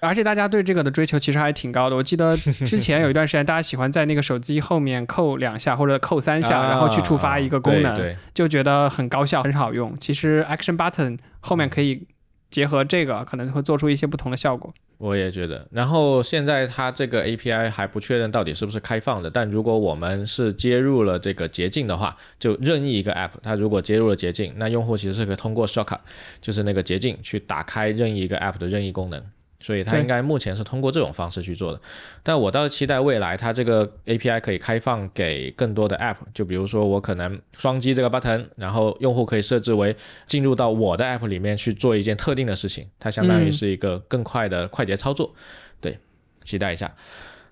[0.00, 1.96] 而且大家对这个的追求其实还挺高的。
[1.96, 2.36] 我记得
[2.66, 9.96] 之前有一段时间，大家喜欢在那个手机后面扣两下或者扣三下，然后去触发一个功能，啊对对就觉得很高效、很好用。
[10.00, 12.06] 其实 Action Button 后面可以
[12.50, 14.72] 结合这个，可能会做出一些不同的效果。
[14.98, 15.66] 我也觉得。
[15.70, 26.00] 然后现在它这个 API 还不确认到底是不是开放的，但如果我们是接入了这个捷径的话，就任意一个 App，它如果接入了捷径，那用户其实是可以通过 Shortcut，
[26.42, 29.22] 就是那个捷径去打开任意一个 App 的任意功能。
[29.60, 31.80] 所以它应该目前是通过这种方式去做的，
[32.22, 39.94] 但我倒是期待未来它这个 API 可以开放给更多的 App，就比如说我可能双击这个 button，然后用户可以设置为
[40.26, 45.34] 进入到我的 App 里面去做一件特定的事情，它相当于嗯是一个更快的快捷操作。
[45.80, 45.98] 对，
[46.42, 46.94] 期待一下。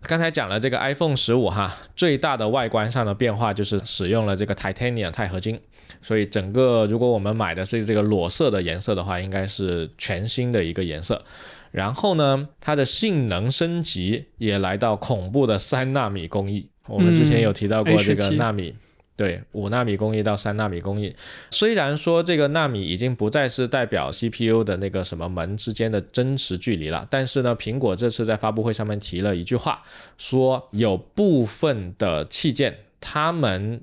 [0.03, 5.61] 刚才讲了这个 iPhone 十五哈，最大的外观上的变化就是使用了这个 Titanium 钛合金，
[6.01, 11.23] 所以整个如果我们买的是这个裸色的颜色的话，应该是全新的一个颜色。
[11.71, 16.69] 然后呢，它的性能升级也来到恐怖的三纳米工艺。
[16.87, 18.75] 我们之前有提到过嗯这个纳米，
[19.15, 21.15] 对，五纳米工艺到三纳米工艺。
[21.51, 29.83] 虽然说这个纳米已经不再是代表 CPU 的那个什么门之间的真实距离了，但是呢，苹果这次在发布会上面提了一句话，
[30.17, 33.83] 说有部分的器件，它们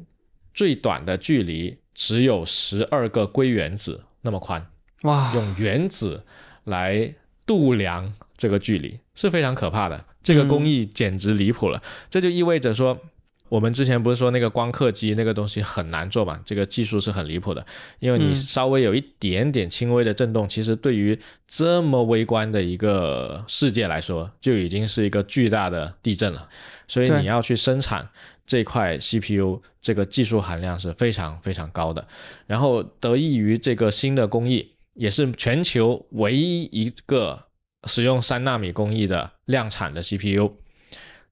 [0.54, 4.66] 最短的距离只有十二个硅原子那么宽。
[5.04, 6.24] 哇，用原子
[6.64, 7.14] 来
[7.46, 10.04] 度量这个距离是非常可怕的。
[10.24, 13.00] 这个工艺简直离谱了，这就意味着说，
[13.48, 16.42] 我们之前不是说那个光刻机那个东西很难做嘛？
[16.44, 17.64] 这个技术是很离谱的，
[18.00, 26.50] 因为你稍微有一点点轻微的震动，其实对于这么微观的一个世界来说，就已经是一个巨大的地震了。
[26.88, 28.10] 所以你要去生产
[28.48, 32.08] 这块 CPU，这个技术含量是非常非常高的。
[32.48, 37.46] 然后得益于这个新的工艺，也是全球唯一一个
[37.88, 40.52] 使用三纳米工艺的量产的 CPU，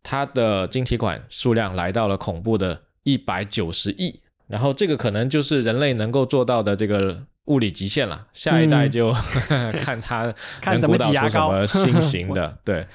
[0.03, 8.27] 它的晶体管数量来到了恐怖的一百九十亿，然后这个可能就是人类能够做到的这个物理极限了。
[8.33, 9.11] 下一代就、
[9.81, 10.33] 看它
[10.65, 12.85] 能鼓捣出什么新型的， 对，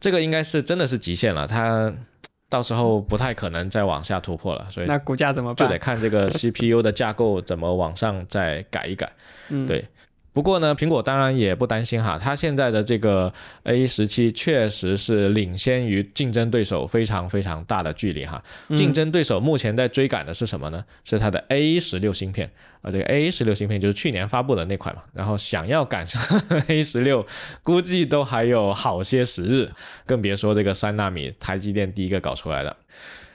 [0.00, 1.92] 这个应该是真的是极限了，它
[2.48, 5.68] 到时候不太可能再往下突破了，所以那股价怎么办？
[5.68, 9.10] 就得看这个 CPU 的架构怎么往上再改一改。
[9.50, 9.86] 嗯，对
[10.38, 13.32] 不过呢，苹果当然也不担心哈，它现在的这个
[13.64, 18.40] A 十七确实是领先于竞争对手非常非常大的距离哈。
[18.76, 20.84] 竞争对手目前在追赶的是什么呢？
[21.02, 22.48] 是它的 A 十六芯片
[22.82, 25.02] 啊，这个 A 十六芯片就是去年发布的那款嘛。
[25.12, 26.22] 然后想要赶上
[26.68, 27.26] A 十六，
[27.64, 29.68] 估计都还有好些时日，
[30.06, 32.76] 更别说这个三纳米，台积电第一个搞出来的。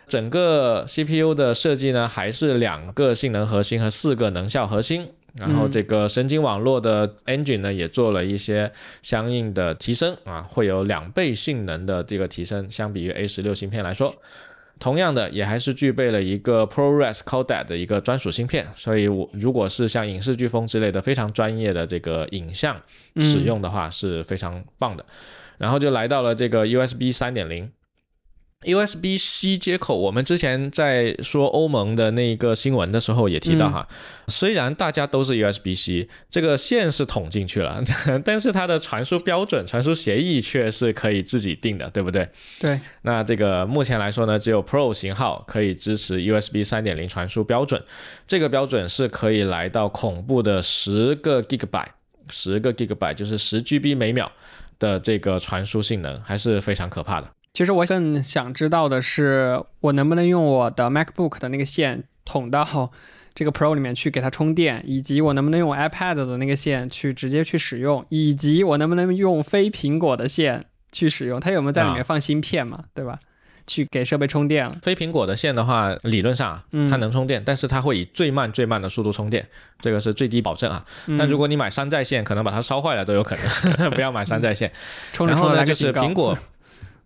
[0.07, 5.09] 整个 CPU 的设计呢，还是两个性能核心和四个能效核心。
[5.36, 8.71] 然后这个神经网络的 engine 呢，也做了一些
[9.01, 14.15] 相应的提升啊，会有两倍性能的这个提升，相比于 A 十六芯片来说。
[14.79, 18.67] 同样的，也还是具备了一个 ProRes Codec 的一个专属芯片。
[18.75, 22.79] 所以，我如果是像影视飓风之类的非常专业的这个影像
[23.17, 25.05] 使用的话，是非常棒的。
[25.57, 27.71] 然后就来到了这个 USB 三点零。
[28.64, 33.88] USB C 接口，我们之前在说欧盟的那个新闻的时候也提到哈，
[34.28, 37.84] 虽然大家都是 USB C，这个线是捅进去了，
[38.26, 42.28] 但是它的传输标准、传输协议却是可以自己定的，对不对？
[42.59, 42.80] 对。
[43.03, 47.82] 那这个目前来说呢，只有 Pro 型号可以支持 USB 三点零传输标准，
[48.26, 51.88] 这个标准是可以来到恐怖的十个 Gigabyte，
[52.30, 54.32] 十个 Gigabyte 就是十 GB 每秒
[54.80, 57.30] 的这个传输性能，还是非常可怕的。
[57.54, 62.91] 其实我更想知道的是，我能不能用我的 MacBook 的那个线捅到
[63.36, 71.39] 这个 Pro 里面去给它充电，以及我能不能用 iPad 的那个线去直接去使用，以及我能不能用非苹果的线去使用？
[71.39, 72.86] 它有没有在里面放芯片嘛？
[72.95, 73.20] 对吧？
[73.68, 74.78] 去给设备充电了。
[74.82, 79.47] 非苹果的线的话，理论上它能充电，但是它会以最慢最慢的速度充电，
[79.80, 80.84] 这个是最低保证啊。
[81.20, 83.38] 但如果你买山寨线，可能把它烧坏了都有可
[83.78, 84.72] 能， 不要买山寨线。
[85.20, 86.36] 然后呢，就是苹果。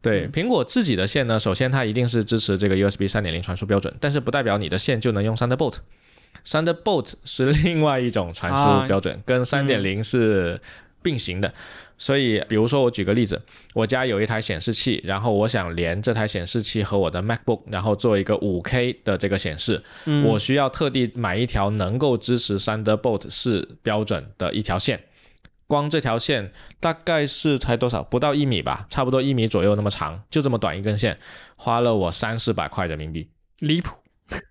[0.02, 5.78] 对苹果自己的线呢，首先它一定是支持这个 USB 三点零传输标准，但是不代表你的线就能用 Thunderbolt。
[6.46, 10.62] Thunderbolt 是另外一种传输标准，跟三点零是
[11.02, 11.54] 并行的。
[12.00, 13.42] 所以，比如说我举个例子，
[13.74, 19.84] 我家有一台显示器，然后我想连这台显示器和我的 MacBook，然后做一个五 K 的这个显示，
[20.24, 25.02] 我需要特地买一条能够支持 Thunderbolt 四标准的一条线。
[25.68, 28.02] 光这条线大概是才多少？
[28.02, 31.20] 不到一米吧，差不多一米左右那么长，就这么短一根线，
[31.58, 33.96] 花了我三四百块人民币，离谱。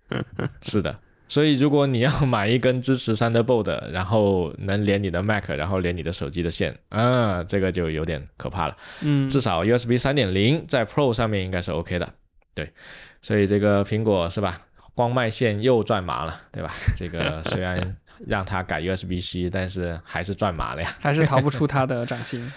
[0.61, 8.77] 是的，所以如果你要买一根支持 Thunderbolt，然后能连你的 Mac，然后连你的手机的线，啊，这个就有点可怕了。
[9.01, 12.13] 嗯，至少 USB 三点零在 Pro 上面应该是 OK 的。
[12.53, 12.71] 对，
[13.21, 14.61] 所以这个苹果是吧？
[14.95, 16.71] 光卖线又赚麻了，对吧？
[16.95, 17.97] 这个虽然。
[18.25, 22.51] 让他改 USB-C，但是还是赚麻了呀， 还是逃不出他的掌心。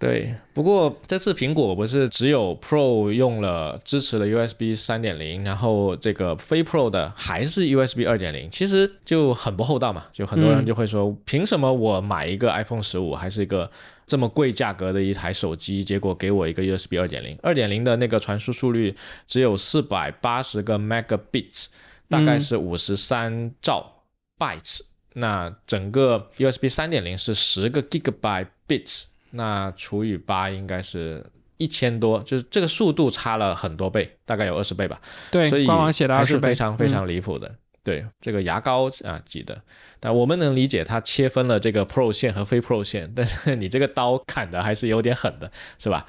[0.00, 10.06] 对，不过这次苹果不是只有 Pro 用了支持了 USB 三点零，然后这个非 Pro 的还是 USB 二点零，其实就很不厚道嘛。
[10.10, 13.70] 就很多人就会说，凭什么我买一个 iPhone 十五还是一个
[14.06, 17.38] 这么贵价格的一台手机，结果给我一个 USB 二点零？
[17.42, 18.96] 二点零的那个传输速率
[19.26, 21.66] 只有四百八十个 Megabits，
[22.08, 23.99] 大概是五十三兆。
[24.40, 24.80] bytes，
[25.12, 31.24] 那整个 USB 三点零是十个 gigabyte bits，那除以八应该是
[31.58, 34.98] 一千多，就是这个速度差了很多倍，大概有二十倍吧。
[35.30, 37.54] 对，所以官网写的还是非常非常离谱的。
[37.82, 39.58] 对，这个牙膏啊挤的，
[39.98, 46.06] 但我们能理解它切分了这个 Pro 线和非 Pro 线，但是你这个刀砍的还是有点狠的，是吧？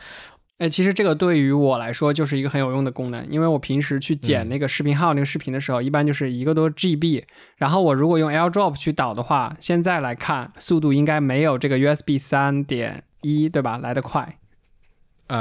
[0.62, 7.24] 哎，其实这个对于我来说就是一个很有用的功能，因为我平时去剪那个视频号那个视频的时候，一般就是一个多 GB，
[7.58, 13.80] 然后我如果用 AirDrop 去导的话，现在来看速度应该没有这个 USB 三点一，对吧？
[13.80, 14.38] 来得快。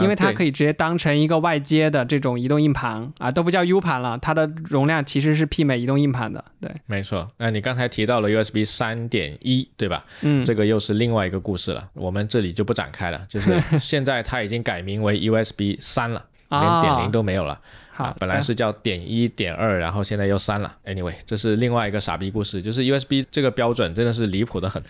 [0.03, 6.45] 因为它可以直接当成一个外接的这种移动硬盘啊，都不叫 U 盘了，它的容量其实是媲美移动硬盘的。
[6.61, 7.29] 对，没错。
[7.39, 10.05] 那你刚才提到了 USB 三点一，对吧？
[10.23, 13.27] 嗯，这个又是另外一个故事了，我们这里就不展开了。
[13.29, 17.61] 就 是现在它已经改名为 USB 三了，连点零都没有了。
[17.93, 20.73] 好，本来是叫点一点二，然后现在又删了。
[20.87, 24.83] Anyway，这是另外一个傻逼故事，就是 USB 这个标准真的是离谱的很。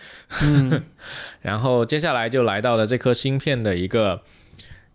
[1.41, 4.21] 然后接下来就来到了这颗芯片的一个。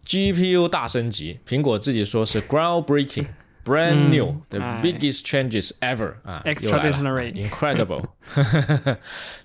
[0.07, 3.27] GPU 大升级，苹果自己说是 groundbreaking,
[3.65, 8.05] brand new, the biggest changes ever 啊，extraordinary, incredible。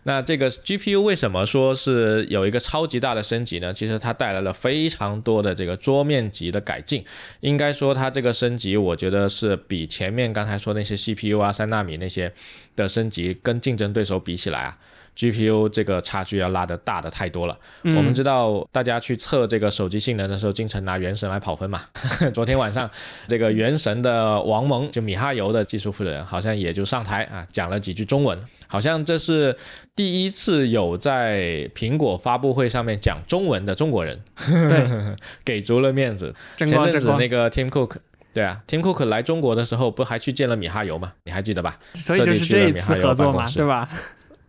[0.04, 3.74] 那这个 GPU 为什么说是有一个超级大的升级呢？
[3.74, 7.04] 其实它带来了非常多的这个桌面级的改进。
[7.40, 12.32] 应该说它这个升级，我觉得是比前面刚才说那些 CPU 啊、三纳米那些
[12.76, 14.78] 的升级跟竞争对手比起来啊。
[15.16, 17.58] GPU 这个差距要拉的大的太多了。
[17.84, 21.82] 嗯我们知道，大家去测这个手机性能的时候，经常拿原神来跑分嘛。
[22.34, 22.90] 昨天晚上，
[23.28, 29.56] 这个原神的王蒙，就米哈游的技术负责人，好像也就上台啊，讲了几句中文，好像这是
[29.96, 36.34] 第一次有在苹果发布会上面讲中文的中国人，对， 给足了面子。
[36.58, 37.98] 前阵子那个 Tim Cook。
[38.34, 41.12] 对啊，Tim Cook 来中国的时候，不还去见了米哈游嘛？
[41.26, 41.78] 你还记得吧？
[41.96, 43.90] 所以就是这一次合作嘛，对吧？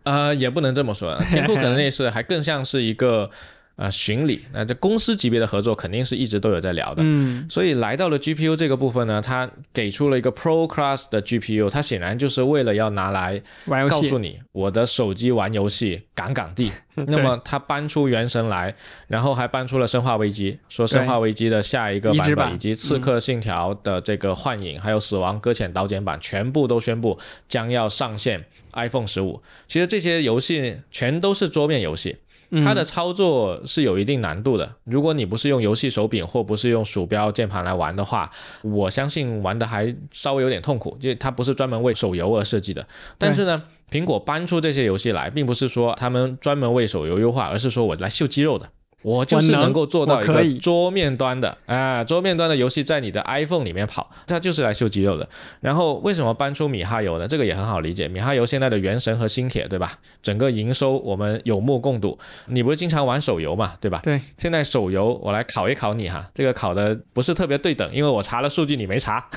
[0.03, 3.29] 呃，也不能这么说天赋可能类似还更像是一个
[3.75, 4.45] 呃巡礼。
[4.51, 7.01] 那这公司级别的合作肯定是一直都有在聊的。
[7.03, 13.41] 嗯，所以来到了 GPU 这个部分呢，它给出了一个 Pro Class 的 GPU，它显然就是为了要拿来
[13.89, 16.71] 告诉你我的手机玩游戏杠杠地。
[17.07, 18.75] 那么它搬出原神来，
[19.07, 27.17] 然后还搬出了生化危机，说生化危机的下一个版本以及刺客信条的这个幻影，还有死亡搁浅导剪版，全部都宣布
[27.47, 29.41] 将要上线 iPhone 十五。
[29.67, 32.15] 其实这些游戏全都是桌面游戏。
[32.55, 34.71] 嗯它的操作是有一定难度的。
[34.83, 38.29] 如果你不是用游戏手柄或不是用鼠标键盘来玩的话，
[38.61, 42.87] 我相信玩的还稍微有点痛苦，因为它不是专门为手游而设计的。
[43.17, 48.69] 但是呢，苹果搬出这些游戏来，并不是说他们专门为手游优化，而是说我来秀肌肉的。
[49.03, 55.27] 我就是能能够做到一个桌面端的啊，桌面端的游戏在你的 iPhone 里面跑，它就是来秀肌肉的。
[55.59, 57.27] 然后为什么搬出米哈游呢？
[57.27, 59.99] 这个也很好理解，米哈游现在的原神和星铁，对吧？
[60.21, 62.17] 整个营收我们有目共睹。
[62.47, 63.99] 你不是经常玩手游嘛，对吧？
[64.03, 69.27] 对，现在手游我来考一考你哈，这个考的不是特别对等，因为我查了数据你没查，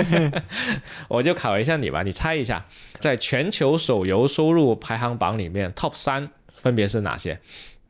[1.08, 2.64] 我就考一下你吧，你猜一下，
[2.98, 6.30] 在全球手游收入排行榜里面 Top 三
[6.62, 7.38] 分别是哪些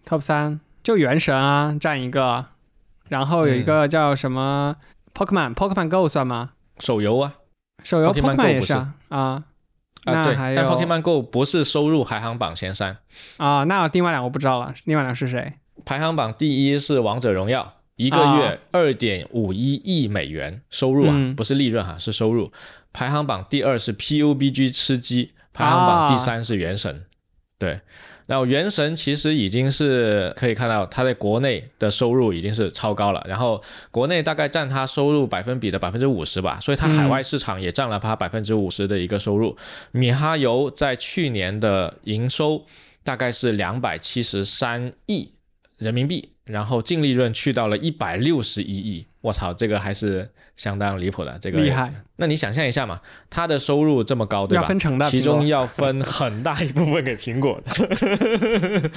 [0.07, 2.47] ？Top 三就原神啊占一个，
[3.09, 4.77] 然后有一个叫什么
[5.15, 6.51] Pokemon，Pokemon Go 算吗？
[6.79, 7.35] 手游啊
[7.83, 9.45] 手游 Pokemon 也是啊啊
[10.05, 12.99] 啊对，但 Pokemon Go 不是收入排行榜前三，
[13.37, 15.55] 啊，那另外两个我不知道了，另外两个是谁？
[15.85, 17.75] 排行榜第一是王者荣耀。
[17.97, 22.51] 一个月二点五一亿美元收入啊，嗯不是利润哈、是收入。
[22.93, 27.05] 排行榜第二是 PUBG 吃鸡，排行榜第三是原神。
[27.59, 27.81] 对，
[28.33, 39.55] 然后原神其实已经是可以看到它在国内的收入已经是超高了，然后国内大概占它收入百分比的百分之五十吧，所以它海外市场也占了它百分之五十的一个收入。
[39.91, 42.65] 米哈游在去年的营收
[43.05, 45.31] 大概是两百七十三亿
[45.77, 51.93] 人民币，然后净利润去到了一百六十一亿，我操，这个还是相当离谱的，这个厉害。
[52.17, 54.63] 那你想象一下嘛，他的收入这么高，对吧？
[54.63, 57.87] 要分成的，其中要分很大一部分给苹果的。
[57.87, 58.91] 对 对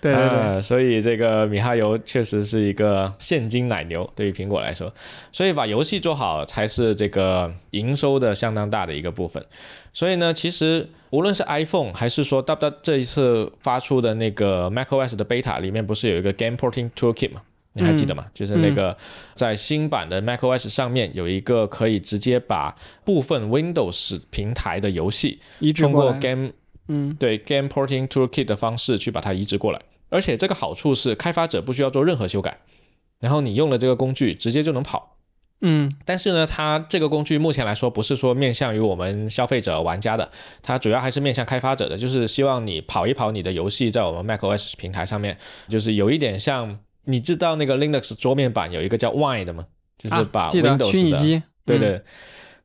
[0.00, 4.92] 对，呃 所以这个米哈游确实是一个现金奶牛，对于苹果来说，
[5.32, 9.44] 所以把游戏做好才是这个营收的相当大的一个部分。
[9.92, 17.42] 所以呢，其实无论是 iPhone 还是说 w 这一次发出的那个 macOS 的 beta 里面，不是有一个 Game Porting Toolkit 吗？
[17.72, 18.26] 你还记得吗？
[18.34, 18.96] 就是那个
[19.34, 22.74] 在新版的 macOS 上面有一个可以直接把
[23.04, 26.52] 部分 Windows 平台的游戏通过移植过来 Game
[26.88, 32.58] 嗯对 Game Porting Toolkit 的方式去把它移植过来，而且这个好处是开发者不需要做任何修改，
[33.20, 35.16] 然后你用了这个工具直接就能跑。
[35.60, 35.90] 嗯。
[36.04, 40.30] 但是呢，它这个工具目前来说不是说面向于我们消费者玩家的，
[40.62, 45.36] 它主要还是面向开发者的，就是希望你跑一跑你的游戏在我们 macOS 平台上面，
[45.68, 49.66] 就是有一点像你知道那个 Linux 桌面版有一个叫 Wine 的吗？
[49.98, 52.02] 就是把啊、记得 Windows 的、虚拟机，嗯对对，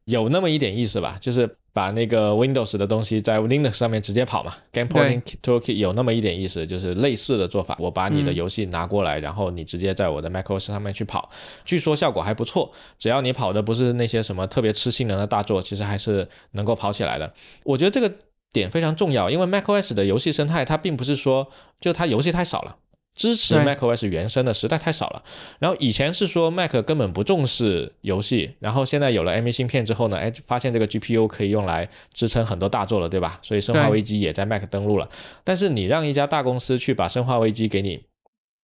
[0.06, 4.56] 有那么一点意思吧，就是把那个 Windows 的东西在 Linux 上面直接跑嘛。
[4.72, 7.76] Game Porting Toolkit 有那么一点意思，就是类似的做法。
[7.82, 11.30] 我把你的嗯游戏拿过来，然后你直接在我的 macOS 上面去跑，
[11.66, 12.72] 据说效果还不错。
[12.98, 17.34] 只要你跑的不是那些什么特别吃性能的大作，其实还是能够跑起来的。
[17.66, 18.10] 我觉得这个
[18.54, 21.46] 点非常重要，因为 macOS 的游戏生态它并不是说
[21.82, 22.78] 就它游戏太少了。
[23.16, 25.24] 支持 macOS 原生的实在太少了，
[25.60, 33.40] 然后以前是说 Mac 根本不重视游戏，然后现在有了 M1 芯片之后呢，哎，发现这个 GPU 可以用来支撑很多大作了，对吧？
[33.42, 35.10] 所以《生化危机》也在 Mac 登录了。
[35.44, 38.04] 但是你让一家大公司去把《生化危机》给你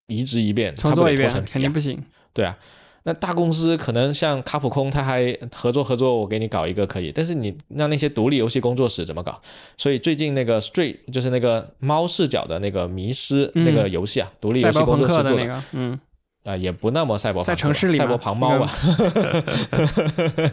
[0.08, 2.04] 移植一遍，重做一遍肯定不行。
[2.34, 2.58] 对啊，
[3.04, 9.42] 那大公司可能像卡普空，他还合作合作，我给你搞一个可以，但是你让那些独立游戏工作室怎么搞？
[9.78, 15.48] 所以最近那个 Street 就是那个猫视角的那个迷失、嗯那个游戏啊，独立游戏工作室做的。
[15.48, 16.00] 个，嗯，
[16.44, 18.66] 啊、也不那么赛博在城市里赛博嘛庞猫吧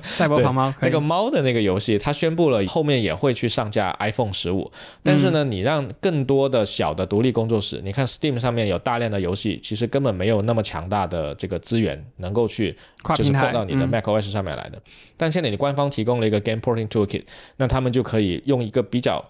[0.12, 0.72] 赛博朋猫。
[0.82, 4.70] 那个猫的那个游戏，它宣布了后面也会去上架 iPhone 十五，
[5.03, 14.78] 但是呢，嗯你让更多的小的独立工作室，你看 Steam 上面有大量的游戏，其实根本没有那么强大的这个资源能够去就是跨平台放到你的嗯 macOS 上面来的。
[15.16, 17.24] 但现在你官方提供了一个 Game Porting Toolkit，
[17.57, 19.24] 那他们就可以用一个比较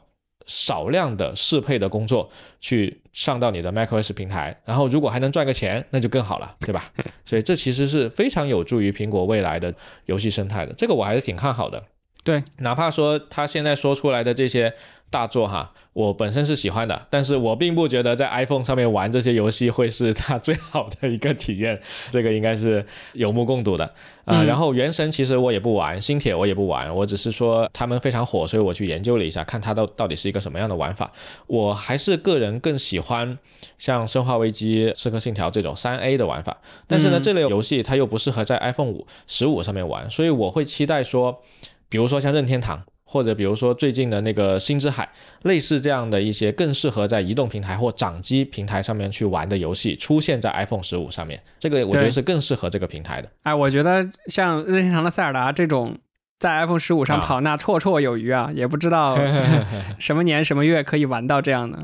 [0.49, 2.29] 少量的适配的工作
[2.61, 6.91] 去上到你的 macOS 平台，然后如果还能赚个钱，那就更好了， 对吧？
[7.25, 9.73] 所以这其实是非常有助于苹果未来的
[10.07, 11.81] 游戏生态的，这个我还是挺看好的。
[12.25, 14.75] 对，哪怕说他现在说出来的这些。
[15.11, 21.81] 大作哈，我本身是喜欢的，但是我并不觉得在 iPhone 上面玩这些游戏会是它最好的一个体验，
[22.11, 22.85] 这个应该是
[23.15, 23.91] 有目共睹的
[24.27, 24.43] 啊。
[24.43, 31.11] 然后原神其实我也不玩，星铁我也不玩，我只是说他们非常火，所以我去研究了一下，看它到到底是一个什么样的玩法。
[31.47, 33.39] 我还是个人更喜欢
[33.79, 41.41] 像生化危机、刺客信条这种三 A 的玩法，但是呢，这类游戏它又不适合在 iPhone 五十五上面玩，所以我会期待说，
[41.89, 42.83] 比如说像任天堂。
[43.11, 45.11] 或者比如说最近的那个星之海，
[45.45, 53.29] 类似这样的一些更适合在移动平台或掌机平台上面去玩的游戏，出现在 iPhone 十五上面，这个我觉得是更适合这个平台的。
[53.45, 55.97] 哎，我觉得像任天堂的塞尔达这种
[56.39, 59.19] 在 iPhone 十五上跑，那绰绰有余啊，也不知道
[59.99, 61.79] 什么年什么月可以玩到这样的。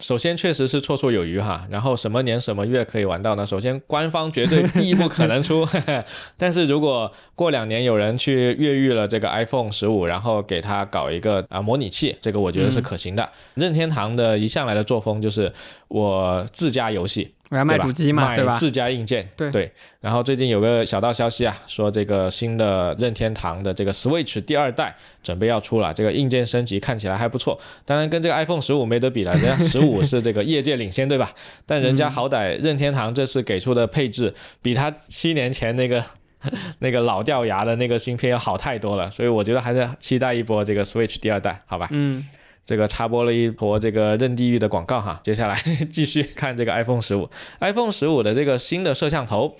[0.00, 3.46] 首先确实是绰绰有余哈，然后什么年什么月可以玩到呢？
[3.46, 5.66] 首先官方绝对必不可能出，
[6.36, 13.28] 但是如果过两年有人去越狱了这个 iPhone 十五，然后给他搞一个啊模拟器，这个我觉得是可行的。
[13.54, 15.52] 任天堂的一向来的作风就是
[15.88, 17.32] 我自家游戏。
[17.50, 18.56] 我要卖主机嘛，对吧？
[18.56, 19.70] 自家硬件，对对。
[20.00, 27.58] 然后最近有个小道消息啊，说这个新的任天堂的这个 Switch 第二代准备要出了，这个硬件升级看起来还不错。
[27.84, 31.30] 当然跟这个 iPhone 十五没得比了，人家 十五是这个业界领先，对吧？
[31.66, 36.02] 但人家好歹任天堂这次给出的配置，比他七年前那个
[36.80, 41.88] 那个老掉牙的那个芯片要好太多了，所以我觉得还是期待一波这个 Switch 第二代，好吧？
[41.92, 42.24] 嗯。
[42.64, 45.56] 这个插播了一波这个任地狱的广告哈，接下来
[45.90, 47.28] 继续看这个 iPhone 十五
[47.60, 49.54] ，iPhone 十五的这个新的摄像头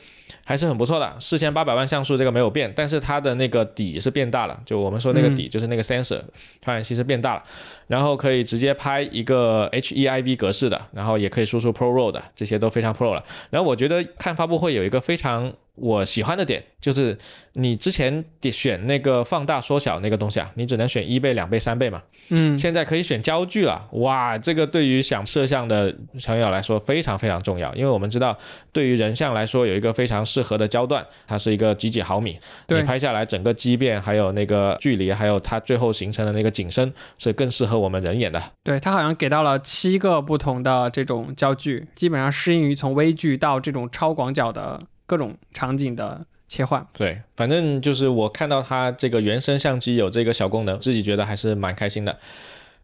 [0.44, 6.20] 还是很不错的，四千八百万像素这个没有变，但是它的那个底是变大了，就我们说那个底就是那个 sensor
[6.62, 7.42] 传感器是变大了，
[7.88, 13.22] 然后可以直接拍一个 HEIV 格式的，然后也可以输出 ProRAW 的，这些都非常 Pro 了。
[13.50, 15.52] 然后我觉得看发布会有一个非常。
[15.76, 17.16] 我喜欢的点就是，
[17.54, 22.02] 你之前得选那个放大缩小那个东西啊，你只能选一倍、两倍、三倍嘛。
[22.28, 25.94] 嗯，现在可以选焦距了，哇，这个对于想摄像的
[26.24, 28.36] 朋友来说非常非常重要，因为我们知道，
[28.72, 38.42] 对于人像来说有一个非常适合的焦段，它是一个几几毫米，你拍下来整个畸变，还有那个距离，还有它最后形成的那个景深，是更适合我们人眼的。
[38.62, 44.80] 对，它好像给到了七个不同的这种焦距，基本上适应于从微距到这种超广角的。
[45.14, 52.18] 各种场景的切换，对，反正就是我看到它这个原生相机有这个小功能，自己觉得还是蛮开心的。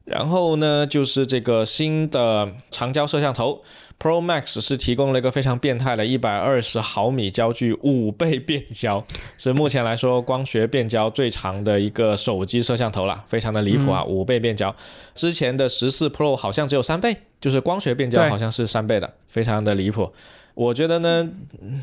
[0.05, 3.63] 然后呢，就是这个新的长焦摄像头
[3.99, 9.05] Pro Max 是提供了一个非常变态的120毫米焦距五倍变焦，
[9.37, 14.73] 是目前来说光学变焦最长的一个手机摄像头了，非常的离谱啊，五倍变焦。
[15.17, 20.13] 之前的十四 Pro 好像只有三倍，就是光学变焦好像是三倍的，非常的离谱。
[20.55, 21.29] 我觉得呢，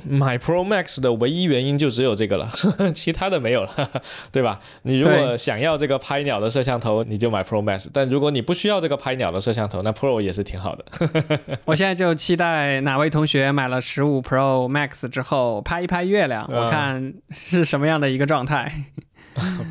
[0.08, 2.52] 买 Pro Max 的唯一原因就只有这个了，
[2.94, 3.90] 其他的没有了，
[4.32, 4.60] 对吧？
[4.84, 10.86] 你如果想要这个拍鸟的摄像头，你就买 Pro Max；但如果你不需要这个拍鸟的摄像头，那 Pro 也是挺好的。
[11.66, 18.72] 我现在就期待哪位同学买了十五 Pro Max 之后拍一拍月亮，我看是什么样的一个状态。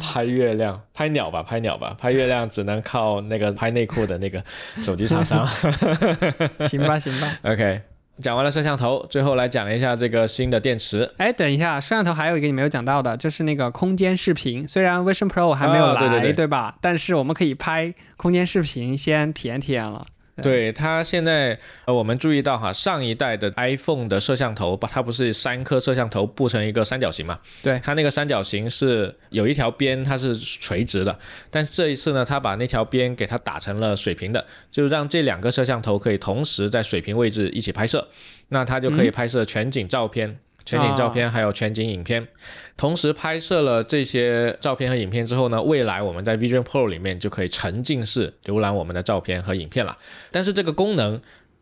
[0.00, 4.42] 拍月亮，拍鸟吧，拍鸟吧，拍月亮只能靠那个拍内裤的那个
[4.80, 5.44] 手机厂商。
[6.68, 7.82] 行吧，行吧，OK。
[8.20, 11.10] 讲完了摄像头，最后来讲一下这个新的电池。
[11.18, 14.66] 哎，等一下，摄像头还有一个你没有讲到的，就是那个空间视频。
[14.66, 16.76] 虽然 Vision Pro 还没有来，对吧？
[16.80, 20.06] 但是我们可以拍空间视频，先体验体验了。
[20.42, 27.38] 对它现在，呃，我们注意到哈，上一代的 iPhone 的摄像头，把它不是三颗摄像头布成一个三角形嘛？
[27.62, 31.18] 对，它那个三角形是有一条边它是垂直的，
[31.50, 38.06] 但是这一次呢，它把那条边给它打成了水平的，就让这两个摄像头可以同时在水平位置一起拍摄，
[38.48, 40.38] 那它就可以拍摄全景照片。
[40.66, 42.26] 全景照片还有全景影片，
[42.76, 49.96] 同时拍摄了这些照片和影片之后呢，未来我们在 Vision Pro 里面就可以沉浸式浏览我们的照片和影片了。
[50.32, 51.18] 但是这个功能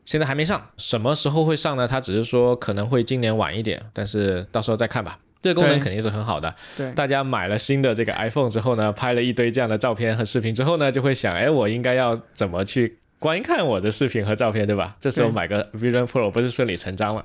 [0.07, 1.87] 现在还没上，什么时候会上呢？
[1.87, 5.19] 它只是说可能会今年晚一点，但是到时候再看吧。
[5.43, 6.55] 这个功能肯定是很好的。
[6.75, 12.99] 对，大家买了新的这个 iPhone 之后呢，拍了一堆这样的照片和视频之后呢，就会想，哎，我应该要怎么去？
[13.25, 14.95] 观看我的视频和照片，对吧？
[15.01, 17.25] 这时候买个 Vision Pro 不是顺理成章了？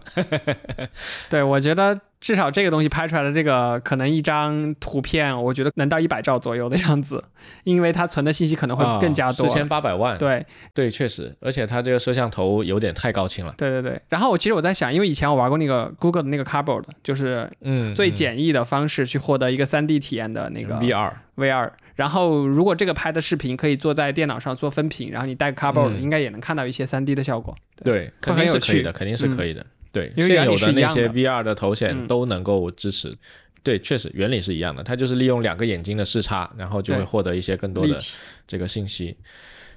[1.29, 7.21] 对，我觉得至少这个东西拍出来的这个可能一张图片，我觉得能到一百兆左右的样子，
[7.65, 10.17] 因为它存的信息可能会更加多，四千八百万。
[10.17, 13.53] 对对，确实，而且它这个摄像头有点太高清了。
[13.57, 14.01] 对对对。
[14.07, 21.71] 然后我其实我在想，因为以前我玩过那个 Google 的那个 Cardboard，就是嗯最简易的方式去获得一个三 D 体验的那个 VR VR。
[21.99, 27.53] 然后如果这个拍的视频可以做在电脑上做分屏，然后你带个 cardboard，、嗯应该也能看到一些 3D 的效果。
[27.83, 29.65] 对，肯定是可以的，肯定是可以的。
[29.91, 33.13] 对，因为现有的那些 VR 的头显嗯都能够支持。
[33.61, 37.99] 对，确实原理是一样的，它就是利用两个眼睛的视差，然后就会获得一些更多的。
[38.47, 39.17] 这个信息。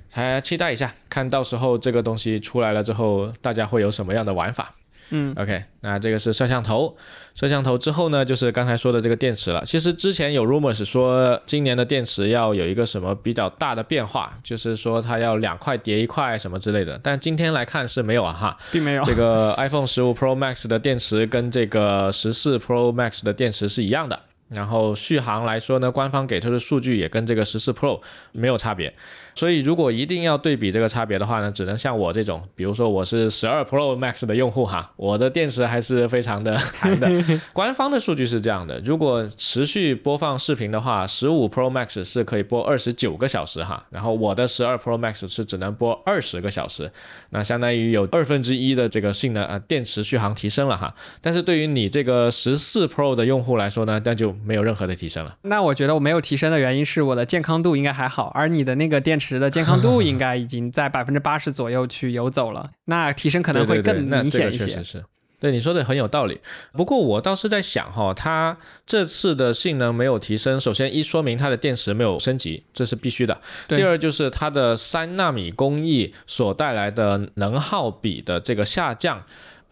[0.08, 4.72] 还期待一下，看到时候这个东西出来了之后，大家会有什么样的玩法。
[5.12, 6.96] 嗯 OK，那这个是摄像头，
[7.34, 9.62] 摄像头之后呢，就是刚才说的这个电池了。
[9.64, 18.56] 其实之前有 rumors 说今年的电池要有一个什么比较大的变化，就是说它要两块叠一块什么之类的，但今天来看是没有啊哈。
[18.72, 19.02] 并没有。
[19.04, 24.18] 这个 iPhone 十五 Pro Max 的电池跟这个十四 Pro Max 的电池是一样的。
[24.48, 27.98] 然后续航来说呢，官方给出的数据也跟这个十四 Pro
[28.32, 28.92] 没有差别，
[29.34, 37.10] 所以如果一定要对比这个差别的话呢，只能像我这种，比如说我是十二 Pro Max 的用户哈，我的电池还是非常的 弹的。
[37.52, 46.90] 官方的数据是这样的，如果持续播放视频的话，十五 Pro Max 是可以播二十九个小时哈，然后我的十二 Pro Max 是只能播二十个小时，
[47.30, 50.94] 那相当于有二分之一的这个性能啊、呃，电池续航提升了哈。
[51.20, 55.36] 但是对于你这个十四 Pro 的用户来说呢，那就没有任何的提升了。
[55.42, 64.66] 那我觉得我没有提升的原因是我的健康度应该还好，而你的那个电池的健康度应该已经在百分之八十左右去游走了，那提升可能会更明显一些。
[64.66, 65.04] 确实是。
[65.40, 66.40] 对你说的很有道理，
[66.72, 68.56] 不过我倒是在想哈，它
[68.86, 73.40] 这次的性能没有提升，首先一说明它的电池没有升级，这是必须的。
[73.66, 79.24] 第二就是它的三纳米工艺所带来的能耗比的这个下降，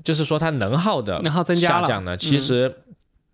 [0.03, 2.83] 就是说它能耗的能耗增加了下降呢，其实。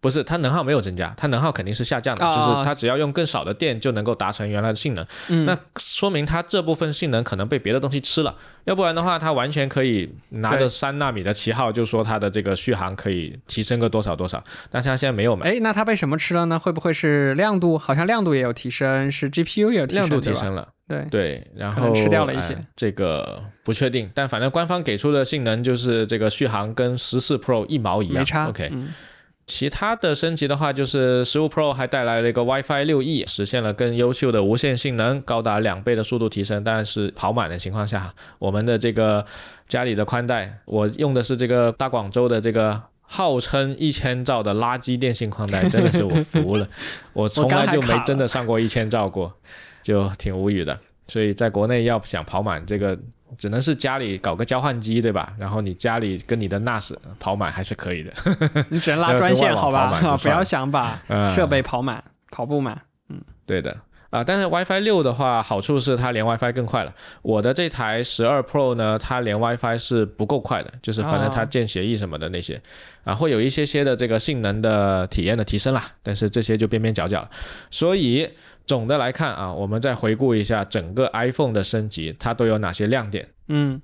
[0.01, 5.05] 不是，它能耗没有增加，它能耗肯定是下降的，哦就是它只要用更少的电就能够达成原来的性能。
[5.29, 16.59] 嗯，那说明它这部分性能可能被别的东西吃了，要不然的话，它完全可以拿着三纳米的旗号，就说它的这个续航可以提升个多少多少，但是它现在没有嘛，哎，那它被什么吃了呢？
[16.59, 17.77] 会不会是亮度？
[17.77, 20.69] 好像亮度也有提升，是 GPU 也有提升，亮度提升了。
[20.89, 28.19] 对，对，然后吃掉了一些哎这个不确定，但反正官方给出的性能就是这个续航跟十四 Pro 一毛一样。
[28.19, 28.49] 没差。
[28.49, 28.95] OK，嗯，
[29.47, 36.63] 其他的升级的话，就是十五 Pro 还带来了一个 WiFi 六 E，实现了更优秀的无线性能，高达两倍的速度提升。
[36.65, 39.25] 但是跑满的情况下，我们的这个
[39.69, 42.83] 家里的宽带，我用的是这个大广州的这个。
[43.09, 46.69] 号称一千兆的垃圾电信宽带，真的是我服了，
[47.15, 49.33] 我从来就没真的上过一千兆过，
[49.81, 50.77] 就挺无语的。
[51.07, 52.99] 所以在国内要想跑满这个，
[53.37, 55.33] 只能是家里搞个交换机，对吧？
[55.39, 58.13] 然后你家里跟你的 NAS 跑满还是可以的。
[58.71, 60.01] 你只能拉专线，好吧？
[60.23, 62.81] 不要想把嗯设备跑满，跑不满。
[63.09, 63.77] 嗯对的
[64.11, 66.95] 啊、但是 WiFi 六的话，好处是它连 WiFi 更快了。
[67.21, 72.59] 我的这台十二 Pro 呢，它连 WiFi 是不够快的，就是反正它哦建协议什么的那些，
[73.05, 75.85] 啊，会有一些些的这个性能的体验的提升啦。
[76.03, 77.31] 但是这些就边边角角了。
[77.71, 78.27] 所以
[78.67, 83.29] 总的来看啊，我们再回顾一下整个 iPhone 的升级，它都有哪些亮点？
[83.49, 83.81] 嗯，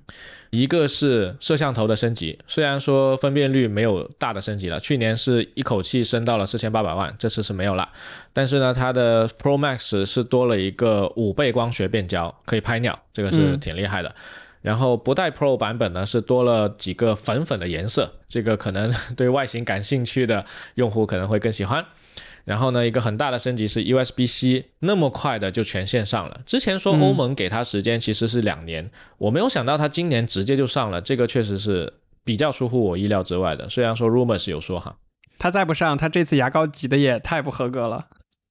[0.49, 7.89] 一个是摄像头的升级，虽然说分辨率没有大的升级了，去年是一口气升到了四千八百万，这次是没有了。
[8.33, 14.13] 但是呢，它的 Pro Max 是多了一个五倍光学变焦，可以拍鸟，这个是嗯挺厉害的。
[14.61, 21.85] 然后不带 Pro 版本呢，是多了几个粉粉的颜色，这个可能 对外形感兴趣的用户可能会更喜欢。
[22.45, 26.41] 然后呢，一个很大的升级是 USB-C，那么快的就全线上了。
[26.45, 31.93] 之前说欧盟给它时间其实是两年，我没有想到它今年直接就上了，这个确实是
[32.25, 33.69] 比较出乎我意料之外的。
[33.69, 34.97] 虽然说 rumors 有说哈，
[35.37, 38.07] 他再不上，他这次牙膏挤的也太不合格了。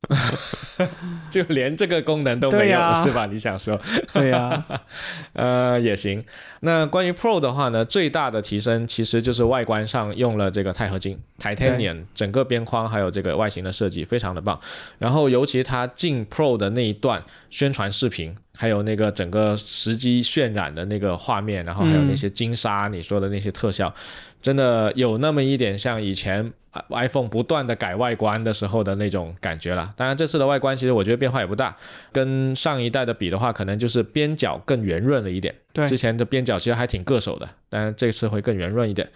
[1.31, 3.27] 就连这个功能都没有、是吧？
[3.27, 3.81] 你想说？
[4.13, 4.65] 对呀、
[5.33, 6.23] 呃，也行。
[6.61, 14.59] 那关于 Pro 的话呢，最大的提升其实就是外观上用了这个钛合金 Titanium，整个边框还有这个外形的设计非常的棒。
[14.99, 23.95] 然后尤其它进 Pro 的那一段宣传视频，还有那个整个实机渲染的那个画面，然后还有那些金沙，你说的那些特效，
[24.41, 26.53] 真的有那么一点像以前。
[26.73, 31.77] 啊 iPhone 不断的改外观的时候的那种感觉了，当然这次的外观其实我觉得变化也不大，
[32.11, 35.55] 跟上一代的比的话，可能就是边角更圆润了一点。
[35.75, 39.07] 对之前的边角其实还挺硌手的，但是这次会更圆润一点。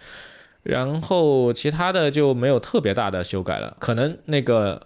[0.61, 4.79] 然后其他的就没有特别大的修改了，可能那个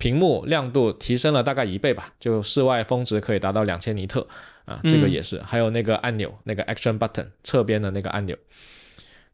[0.00, 4.26] 屏幕亮度提升了大概一倍吧，就室外峰值可以达到两千尼特
[4.64, 5.40] 啊，这个嗯也是。
[5.42, 8.36] 还有那个按钮，那个 Action Button 侧边的那个按钮，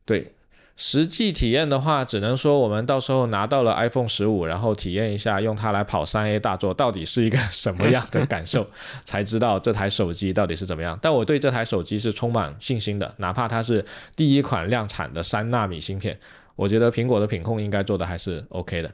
[0.05, 0.33] 对。
[0.79, 8.69] 实际体验的话，只能说我们到时候拿到了 iPhone 十五，然后体验一下用它来跑三 A 大作到底是一个 什么样的感受，
[9.03, 10.99] 才知道这台手机到底是怎么样。
[11.01, 13.83] 但我对这台手机是充满信心的，哪怕它是
[14.15, 16.19] 第一款量产的三纳米芯片，
[16.57, 18.93] 我觉得苹果的品控应该做的还是 OK 的。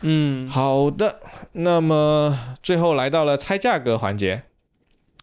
[0.00, 1.20] 嗯，好的，
[1.52, 4.42] 那么最后来到了猜价格环节。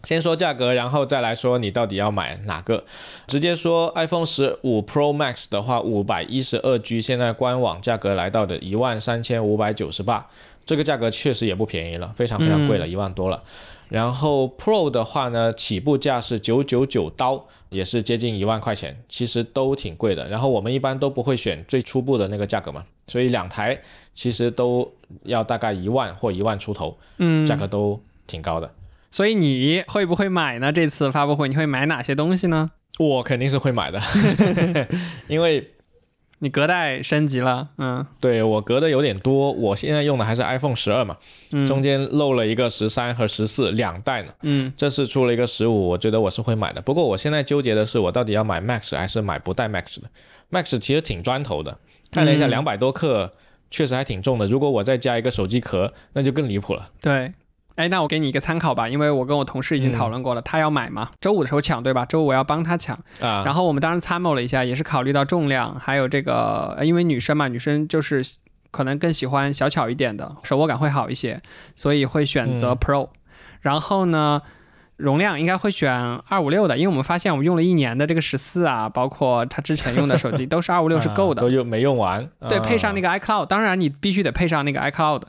[0.04, 2.84] 先说价格，然后再来说你到底要买哪个。
[3.26, 10.28] 直接说 iPhone 十五 Pro Max 的话，五百一十二 G，现在官网价格来到的一万三千五百九十八，
[10.66, 13.42] 这个价格确实也不便宜了，非常非常贵了，一万多了。
[13.88, 20.28] 然后 Pro 的话呢，起步价是九九九刀，也是接近一万块钱，其实都挺贵的。
[20.30, 23.78] 然后我们一般都不会选最初步的那个价格嘛，所以两台
[24.14, 24.90] 其实都
[25.24, 28.72] 要大概一万或一万出头，嗯，价格都挺高的。
[29.12, 30.72] 所以你会不会买呢？
[30.72, 32.70] 这次发布会你会买哪些东西呢？
[33.00, 34.00] 我肯定是会买的，
[35.28, 35.72] 因为
[36.44, 39.50] 你隔代升级了，嗯，对我隔的有点多。
[39.54, 41.16] 我现在用的还是 iPhone 十二嘛，
[41.54, 44.34] 嗯中间漏了一个十三和十四两代呢。
[44.42, 46.82] 嗯这次出了一个十五，我觉得我是会买的。
[46.82, 50.10] 不过我现在纠结的是，我到底要买 Max 还是买不带 Max 的
[50.52, 51.80] ？Max 其实挺砖头的，
[52.12, 53.32] 看了一下，嗯两百多克，
[53.72, 54.46] 确实还挺重的。
[54.46, 56.90] 如果我再加一个手机壳，那就更离谱了。
[57.00, 57.32] 对。
[57.76, 62.06] 哎，那我给你一个参考吧，因为我跟我同事已经讨论过了，他要买嘛，周五的时候抢，对吧？
[62.06, 68.24] 周五我要帮他抢，啊，然后我们当时参谋了一下，也是考虑到重量，还有这个，呃因为女生嘛，女生就是
[68.70, 71.42] 可能更喜欢小巧一点的，手握感会好一些，
[71.76, 73.10] 所以会选择嗯 Pro。
[73.62, 74.42] 然后呢，
[74.98, 75.92] 容量应该会选
[76.28, 81.42] 二五六的，因为我们发现我们用了一年的这个十四啊，包括他之前用的手机都是二五六是够的。
[81.42, 82.30] 啊都用没用完。
[82.48, 85.24] 对，啊配上那个 iCloud，当然你必须得配上那个 iCloud，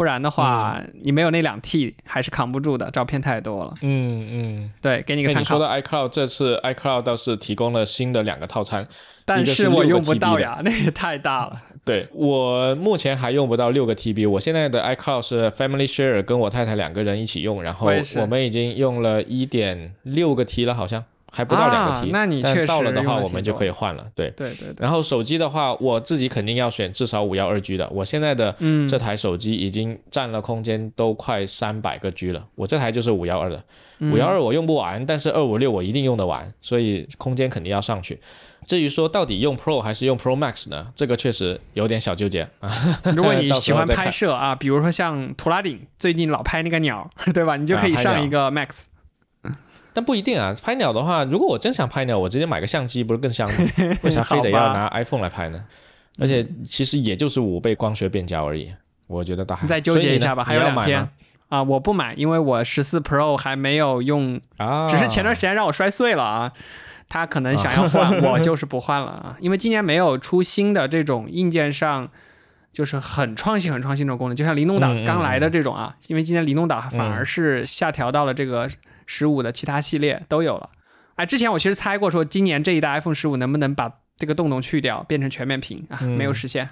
[0.00, 3.74] 不然的话，你没有那两 T 还是扛不住的，照片太多了。
[3.82, 4.72] 嗯嗯。
[4.80, 5.40] 对，给你个参考。
[5.40, 8.88] 你说的 iCloud 这次 iCloud 倒是提供了新的两个套餐，
[9.26, 11.60] 但是我用不到呀， 那也太大了。
[11.84, 17.92] 对我目前还用不到六个 TB，我现在的 iCloud 是 Family Share，跟我太太两个人一起用，然后我
[18.22, 24.04] 我们已经用了一点六个 T 了，好像还不到两个啊 T，、那你但确实到了的话，我们就可以换了。
[24.14, 33.62] 对，对对对，然后手机的话，我自己肯定要选至少五幺二 G 的，我现在的嗯，这台手机已经占了空间都快三百个 G 了，我这台就是五幺二的，
[34.00, 38.18] 嗯五幺二我用不完，但是二五六我一定用得完，所以空间肯定要上去。
[38.66, 40.88] 至于说到底用 Pro 还是用 Pro Max 呢？
[40.94, 42.70] 这个确实有点小纠结啊。
[43.16, 47.56] 如果你 喜欢拍摄啊，比如说像图拉顶最近老拍那个鸟，对吧？
[47.56, 48.84] 你就可以上一个 Max。
[49.92, 53.70] 但不一定啊，拍鸟的话，如果我真想拍鸟，我直接买个相机不是更香吗？
[54.02, 55.64] 为啥非得要拿 iPhone 来拍呢？
[56.18, 58.70] 而且其实也就是五倍光学变焦而已，
[59.06, 61.08] 我觉得大还再纠结一下吧，还有两天。
[61.48, 66.52] 啊，我不买，因为我十四 Pro 还没有用，啊，只是前段时间让我摔碎了啊。
[67.08, 72.08] 他可能想要换， 我就是不换了啊，因为今年没有出新的这种硬件上
[72.72, 78.70] 就是很创新、很创新这种功能，就像灵动岛刚来的这种啊，因为今年灵动岛反而是下调到了这个
[79.12, 80.70] 十五的其他系列都有了。
[81.16, 85.98] 哎，之前我其实猜过说，今年这一代 iPhone 十五能不能把这个洞洞去掉，变成全面屏啊？
[86.02, 86.68] 嗯没有实现，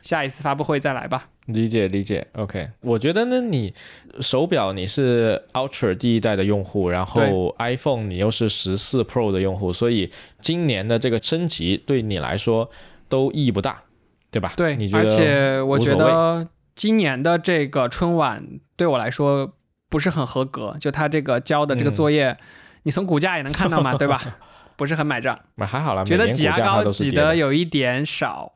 [0.00, 1.28] 下一次发布会再来吧。
[1.46, 2.70] 理解理解，OK。
[2.82, 3.74] 我觉得呢，你
[4.20, 12.70] 手表你是 Ultra 第一代的用户，然后 iPhone 你又是十四 Pro 的用户，所以今年的这个升级对你来说
[13.08, 13.82] 都意义不大，
[14.30, 14.52] 对吧？
[14.56, 18.44] 对你，觉得而且我觉得今年的这个春晚
[18.76, 19.54] 对我来说
[19.88, 22.36] 不是很合格，就他这个交的这个嗯作业，
[22.82, 24.22] 你从股价也能看到嘛， 对吧？
[24.76, 28.52] 不是很买账，买还好啦，觉得挤牙膏挤的有一点少。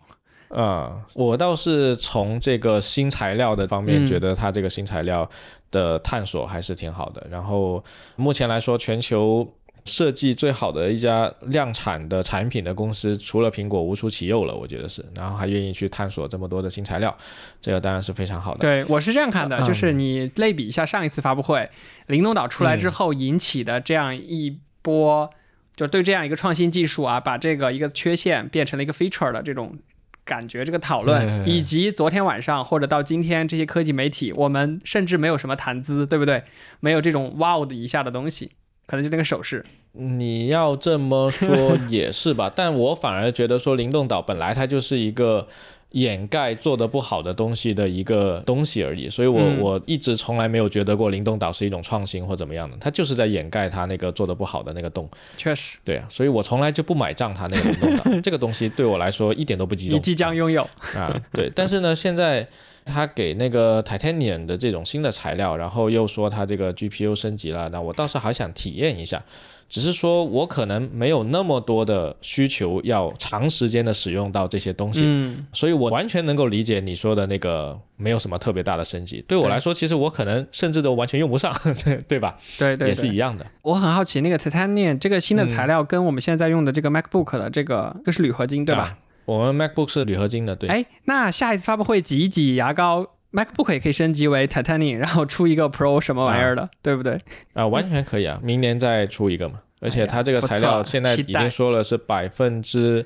[0.51, 5.26] 嗯，我倒是从这个新材料的方面嗯觉得它这个新材料
[5.70, 7.24] 的探索还是挺好的。
[7.31, 7.83] 然后
[8.16, 9.49] 目前来说，全球
[9.85, 15.05] 设计最好的一家量产的产品的公司，除了苹果无出其右了，我觉得是。
[15.14, 17.16] 然后还愿意去探索这么多的新材料，
[17.61, 18.61] 这个当然是非常好的。
[18.61, 21.68] 对我是这样看的，嗯就是你类比一下上一次发布会，
[22.07, 25.31] 灵动岛出来之后引起的这样一波，
[25.76, 29.78] 就对这样一个创新技术啊，把这个一个缺陷变成了一个 feature 的这种。
[30.22, 36.45] 感觉这个讨论，嗯以及昨天晚上或者到今天这些科技媒体，我们甚至没有什么谈资，对不对？
[36.78, 38.53] 没有这种 wow 的一下的东西，
[38.91, 39.64] 可能就那个手势。
[39.93, 45.47] 你要这么说也是吧， 但我反而觉得说灵动岛本来它就是一个
[45.93, 55.09] 掩盖做的不好的东西的一个东西而已，所以我、嗯我一直从来没有觉得过灵动岛是一种创新或怎么样的，它就是在掩盖它那个做的不好的那个洞。
[55.36, 59.97] 确实，对啊，所以我从来就不买账它那个灵动岛这个东西对我来说一点都不激动。
[59.97, 60.62] 你即将拥有。
[60.95, 62.47] 啊，对，但是呢，现在
[62.91, 69.22] 他给那个 Titanium 的这种新的材料，然后又说它这个 GPU 升级了，那我倒是还想体验一下。
[69.68, 79.24] 只是说我可能没有那么多的需求要长时间的使用到这些东西，嗯，所以我完全能够理解你说的那个没有什么特别大的升级。
[79.28, 82.36] 对我来说，其实我可能甚至都完全用不上，对 对吧？
[82.59, 83.47] 对对也是一样的。
[83.62, 88.82] 我很好奇，那个 Titanium 这个新的嗯材料跟我们现在用的这个 MacBook 的这个，这是铝合金对吧？
[88.82, 88.99] 啊
[89.31, 90.68] 我们 MacBook 是铝合金的，对。
[90.68, 97.16] 哎，那下一次发布会挤一挤牙膏，MacBook 也可以升级为 Titanium，然后出一个 Pro 什么玩意儿的，对不对？
[97.53, 99.61] 啊，完全可以啊，明年再出一个嘛。
[99.83, 103.03] 而且它这个材料现在已经说了是百分之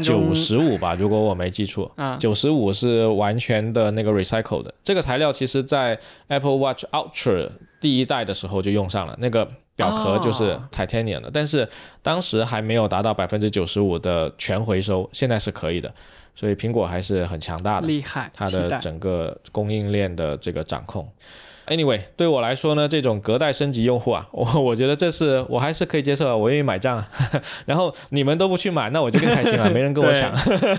[0.00, 4.72] 九十五吧，如果我没记错，九十五是完全的那个 recycle 的。
[4.82, 5.98] 这个材料其实在
[6.28, 9.46] Apple Watch Ultra 第一代的时候就用上了，那个
[9.76, 11.68] 表壳就是 titanium 的，但是
[12.02, 15.92] 当时还没有达到百分之九十五的全回收，现在是可以的。
[16.36, 21.08] 所以苹果还是很强大的，厉害，它的整个供应链的这个掌控。
[21.68, 27.02] Anyway，对我来说呢，这种隔代升级用户啊， 我我觉得这是我还是可以接受的，我愿意买账。
[27.64, 30.30] 然后你们都不去买，那我就更开心了， 没人跟我抢，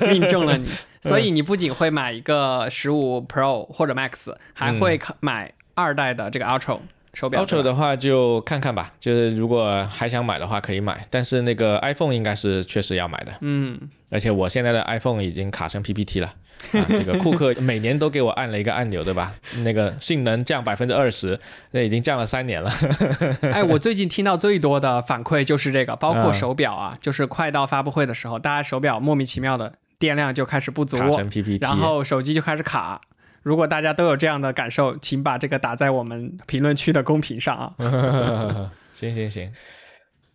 [0.10, 0.70] 命中了你。
[1.02, 6.78] 所以你不仅会买一个十五 Pro 或者 Max，还会买二代的这个 Ultra
[7.16, 7.44] 手表。
[7.44, 13.32] Ultra 的话就看看吧，就是如果还想买的话可以买，但是那个 iPhone 应该是确实要买的。
[13.42, 13.80] 嗯，
[14.12, 16.32] 而且我现在的 iPhone 已经卡成 PPT 了。
[16.72, 19.34] 啊，这个库克 每年都给我按了一个按钮，对吧？
[19.64, 21.40] 那个性能降百分之二十，
[21.72, 22.72] 那已经降了三年了。
[23.52, 33.02] 哎，我最近听到最多的反馈就是这个，包括手表啊，就是快到发布会的时候，大家手表莫名其妙的电量就开始不足，然后手机就开始卡。
[33.46, 38.72] 如果大家都有这样的感受，请把这个打在我们评论区的公屏上啊。
[38.96, 39.54] 行行行，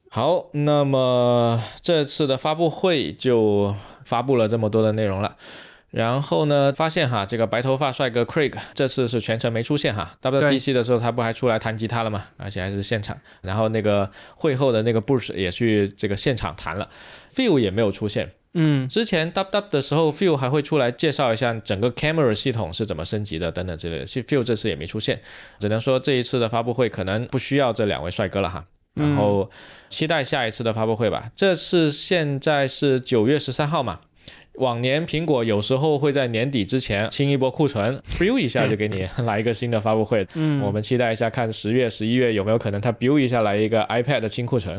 [0.08, 5.36] 好，那么这次的发布会就发布了这么多的内容了。
[5.90, 10.12] 然后呢，发现哈，这个白头发帅哥 Craig 这次是全程没出现哈。
[10.22, 12.26] WDC 的时候他不还出来弹吉他了吗？
[12.36, 13.18] 而且还是现场。
[13.40, 16.88] 然后那个会后的那个 Bush 也去这个现场弹了
[17.34, 18.30] ，Phil 也没有出现。
[18.54, 24.06] 嗯，之前 WW 的时候，Phil 还会出来介绍一下整个 camera 系统是怎么升级的等等之类的。
[24.06, 25.20] Phil 这次也没出现，
[25.60, 28.66] 只能说这一次的发布会可能不需要这两位帅哥了哈。
[28.94, 29.48] 然后
[29.88, 31.30] 期待下一次的发布会吧。
[31.36, 34.00] 这次现在是九月十三号嘛。
[34.60, 40.26] 往年苹果有时候会在年底之前清一波库存，build 一下就给你 来一个新的发布会。
[40.34, 44.78] 嗯，我们期待一下，看十月、十一月有没有可能它 build 一下来一个 iPad 的清库存，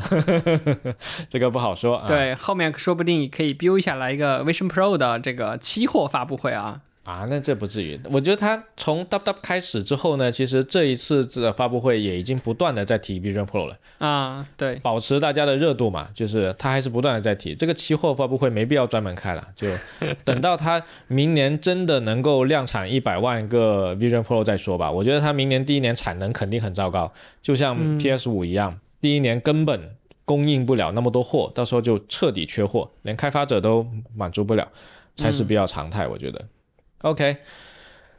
[1.30, 2.08] 这个不好说啊。
[2.08, 6.82] 对，后面说不定可以 build 一下来一个 Vision Pro 的这个期货发布会啊。
[7.04, 8.00] 啊，那这不至于。
[8.12, 13.76] 我觉得他从 W 开始之后呢，其实这一次的发布会也已经不断的在提 Vision Pro 了。
[13.98, 17.56] 啊，对，保持大家的热度嘛，就是他还是不断的在提。
[17.56, 19.68] 这个期货发布会没必要专门开了，就
[20.24, 24.92] 等到他明年真的能够量产一百万个 Vision Pro 再说吧。
[24.92, 34.68] 我觉得他明年第一年产能肯定很糟糕，就像 PS 五一样，第一年根本供应不了那么多货，到时候就彻底缺货，连开发者都满足不了，
[35.16, 36.46] 才是比较常态，我觉得。
[37.02, 37.38] OK，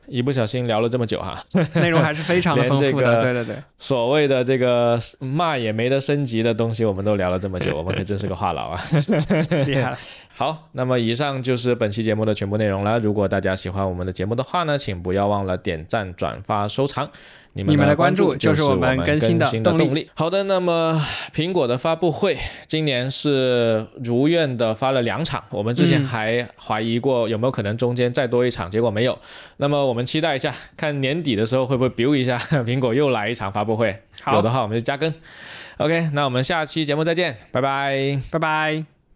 [0.07, 1.39] 一不小心聊了这么久哈，
[1.74, 3.22] 内容还是非常的丰富的。
[3.22, 8.80] 对对对，所谓的这个骂也没得升级的东西，我们都聊了这么久， 我们可真是个话痨啊！
[9.66, 9.99] 厉害了。
[10.35, 12.99] 好，那么以上就是本期节目的全部内容了。
[12.99, 17.09] 如果大家喜欢我们的节目的话呢，请不要忘了点赞、转发、收藏。
[17.55, 20.09] 你们的关注就是我们更新的动力。
[20.15, 29.19] 好的，那么苹果的发布会今年是如愿的发了两场，我们之前还怀疑过有没有可能中间再多一场，结果没有。
[29.59, 33.95] 那么我们期待一下，看年底的时候会不会 build 一下，苹果又来一场发布会。
[34.33, 35.13] 有的话我们就加更。
[35.79, 39.02] OK，那我们下期节目再见，拜拜，拜拜。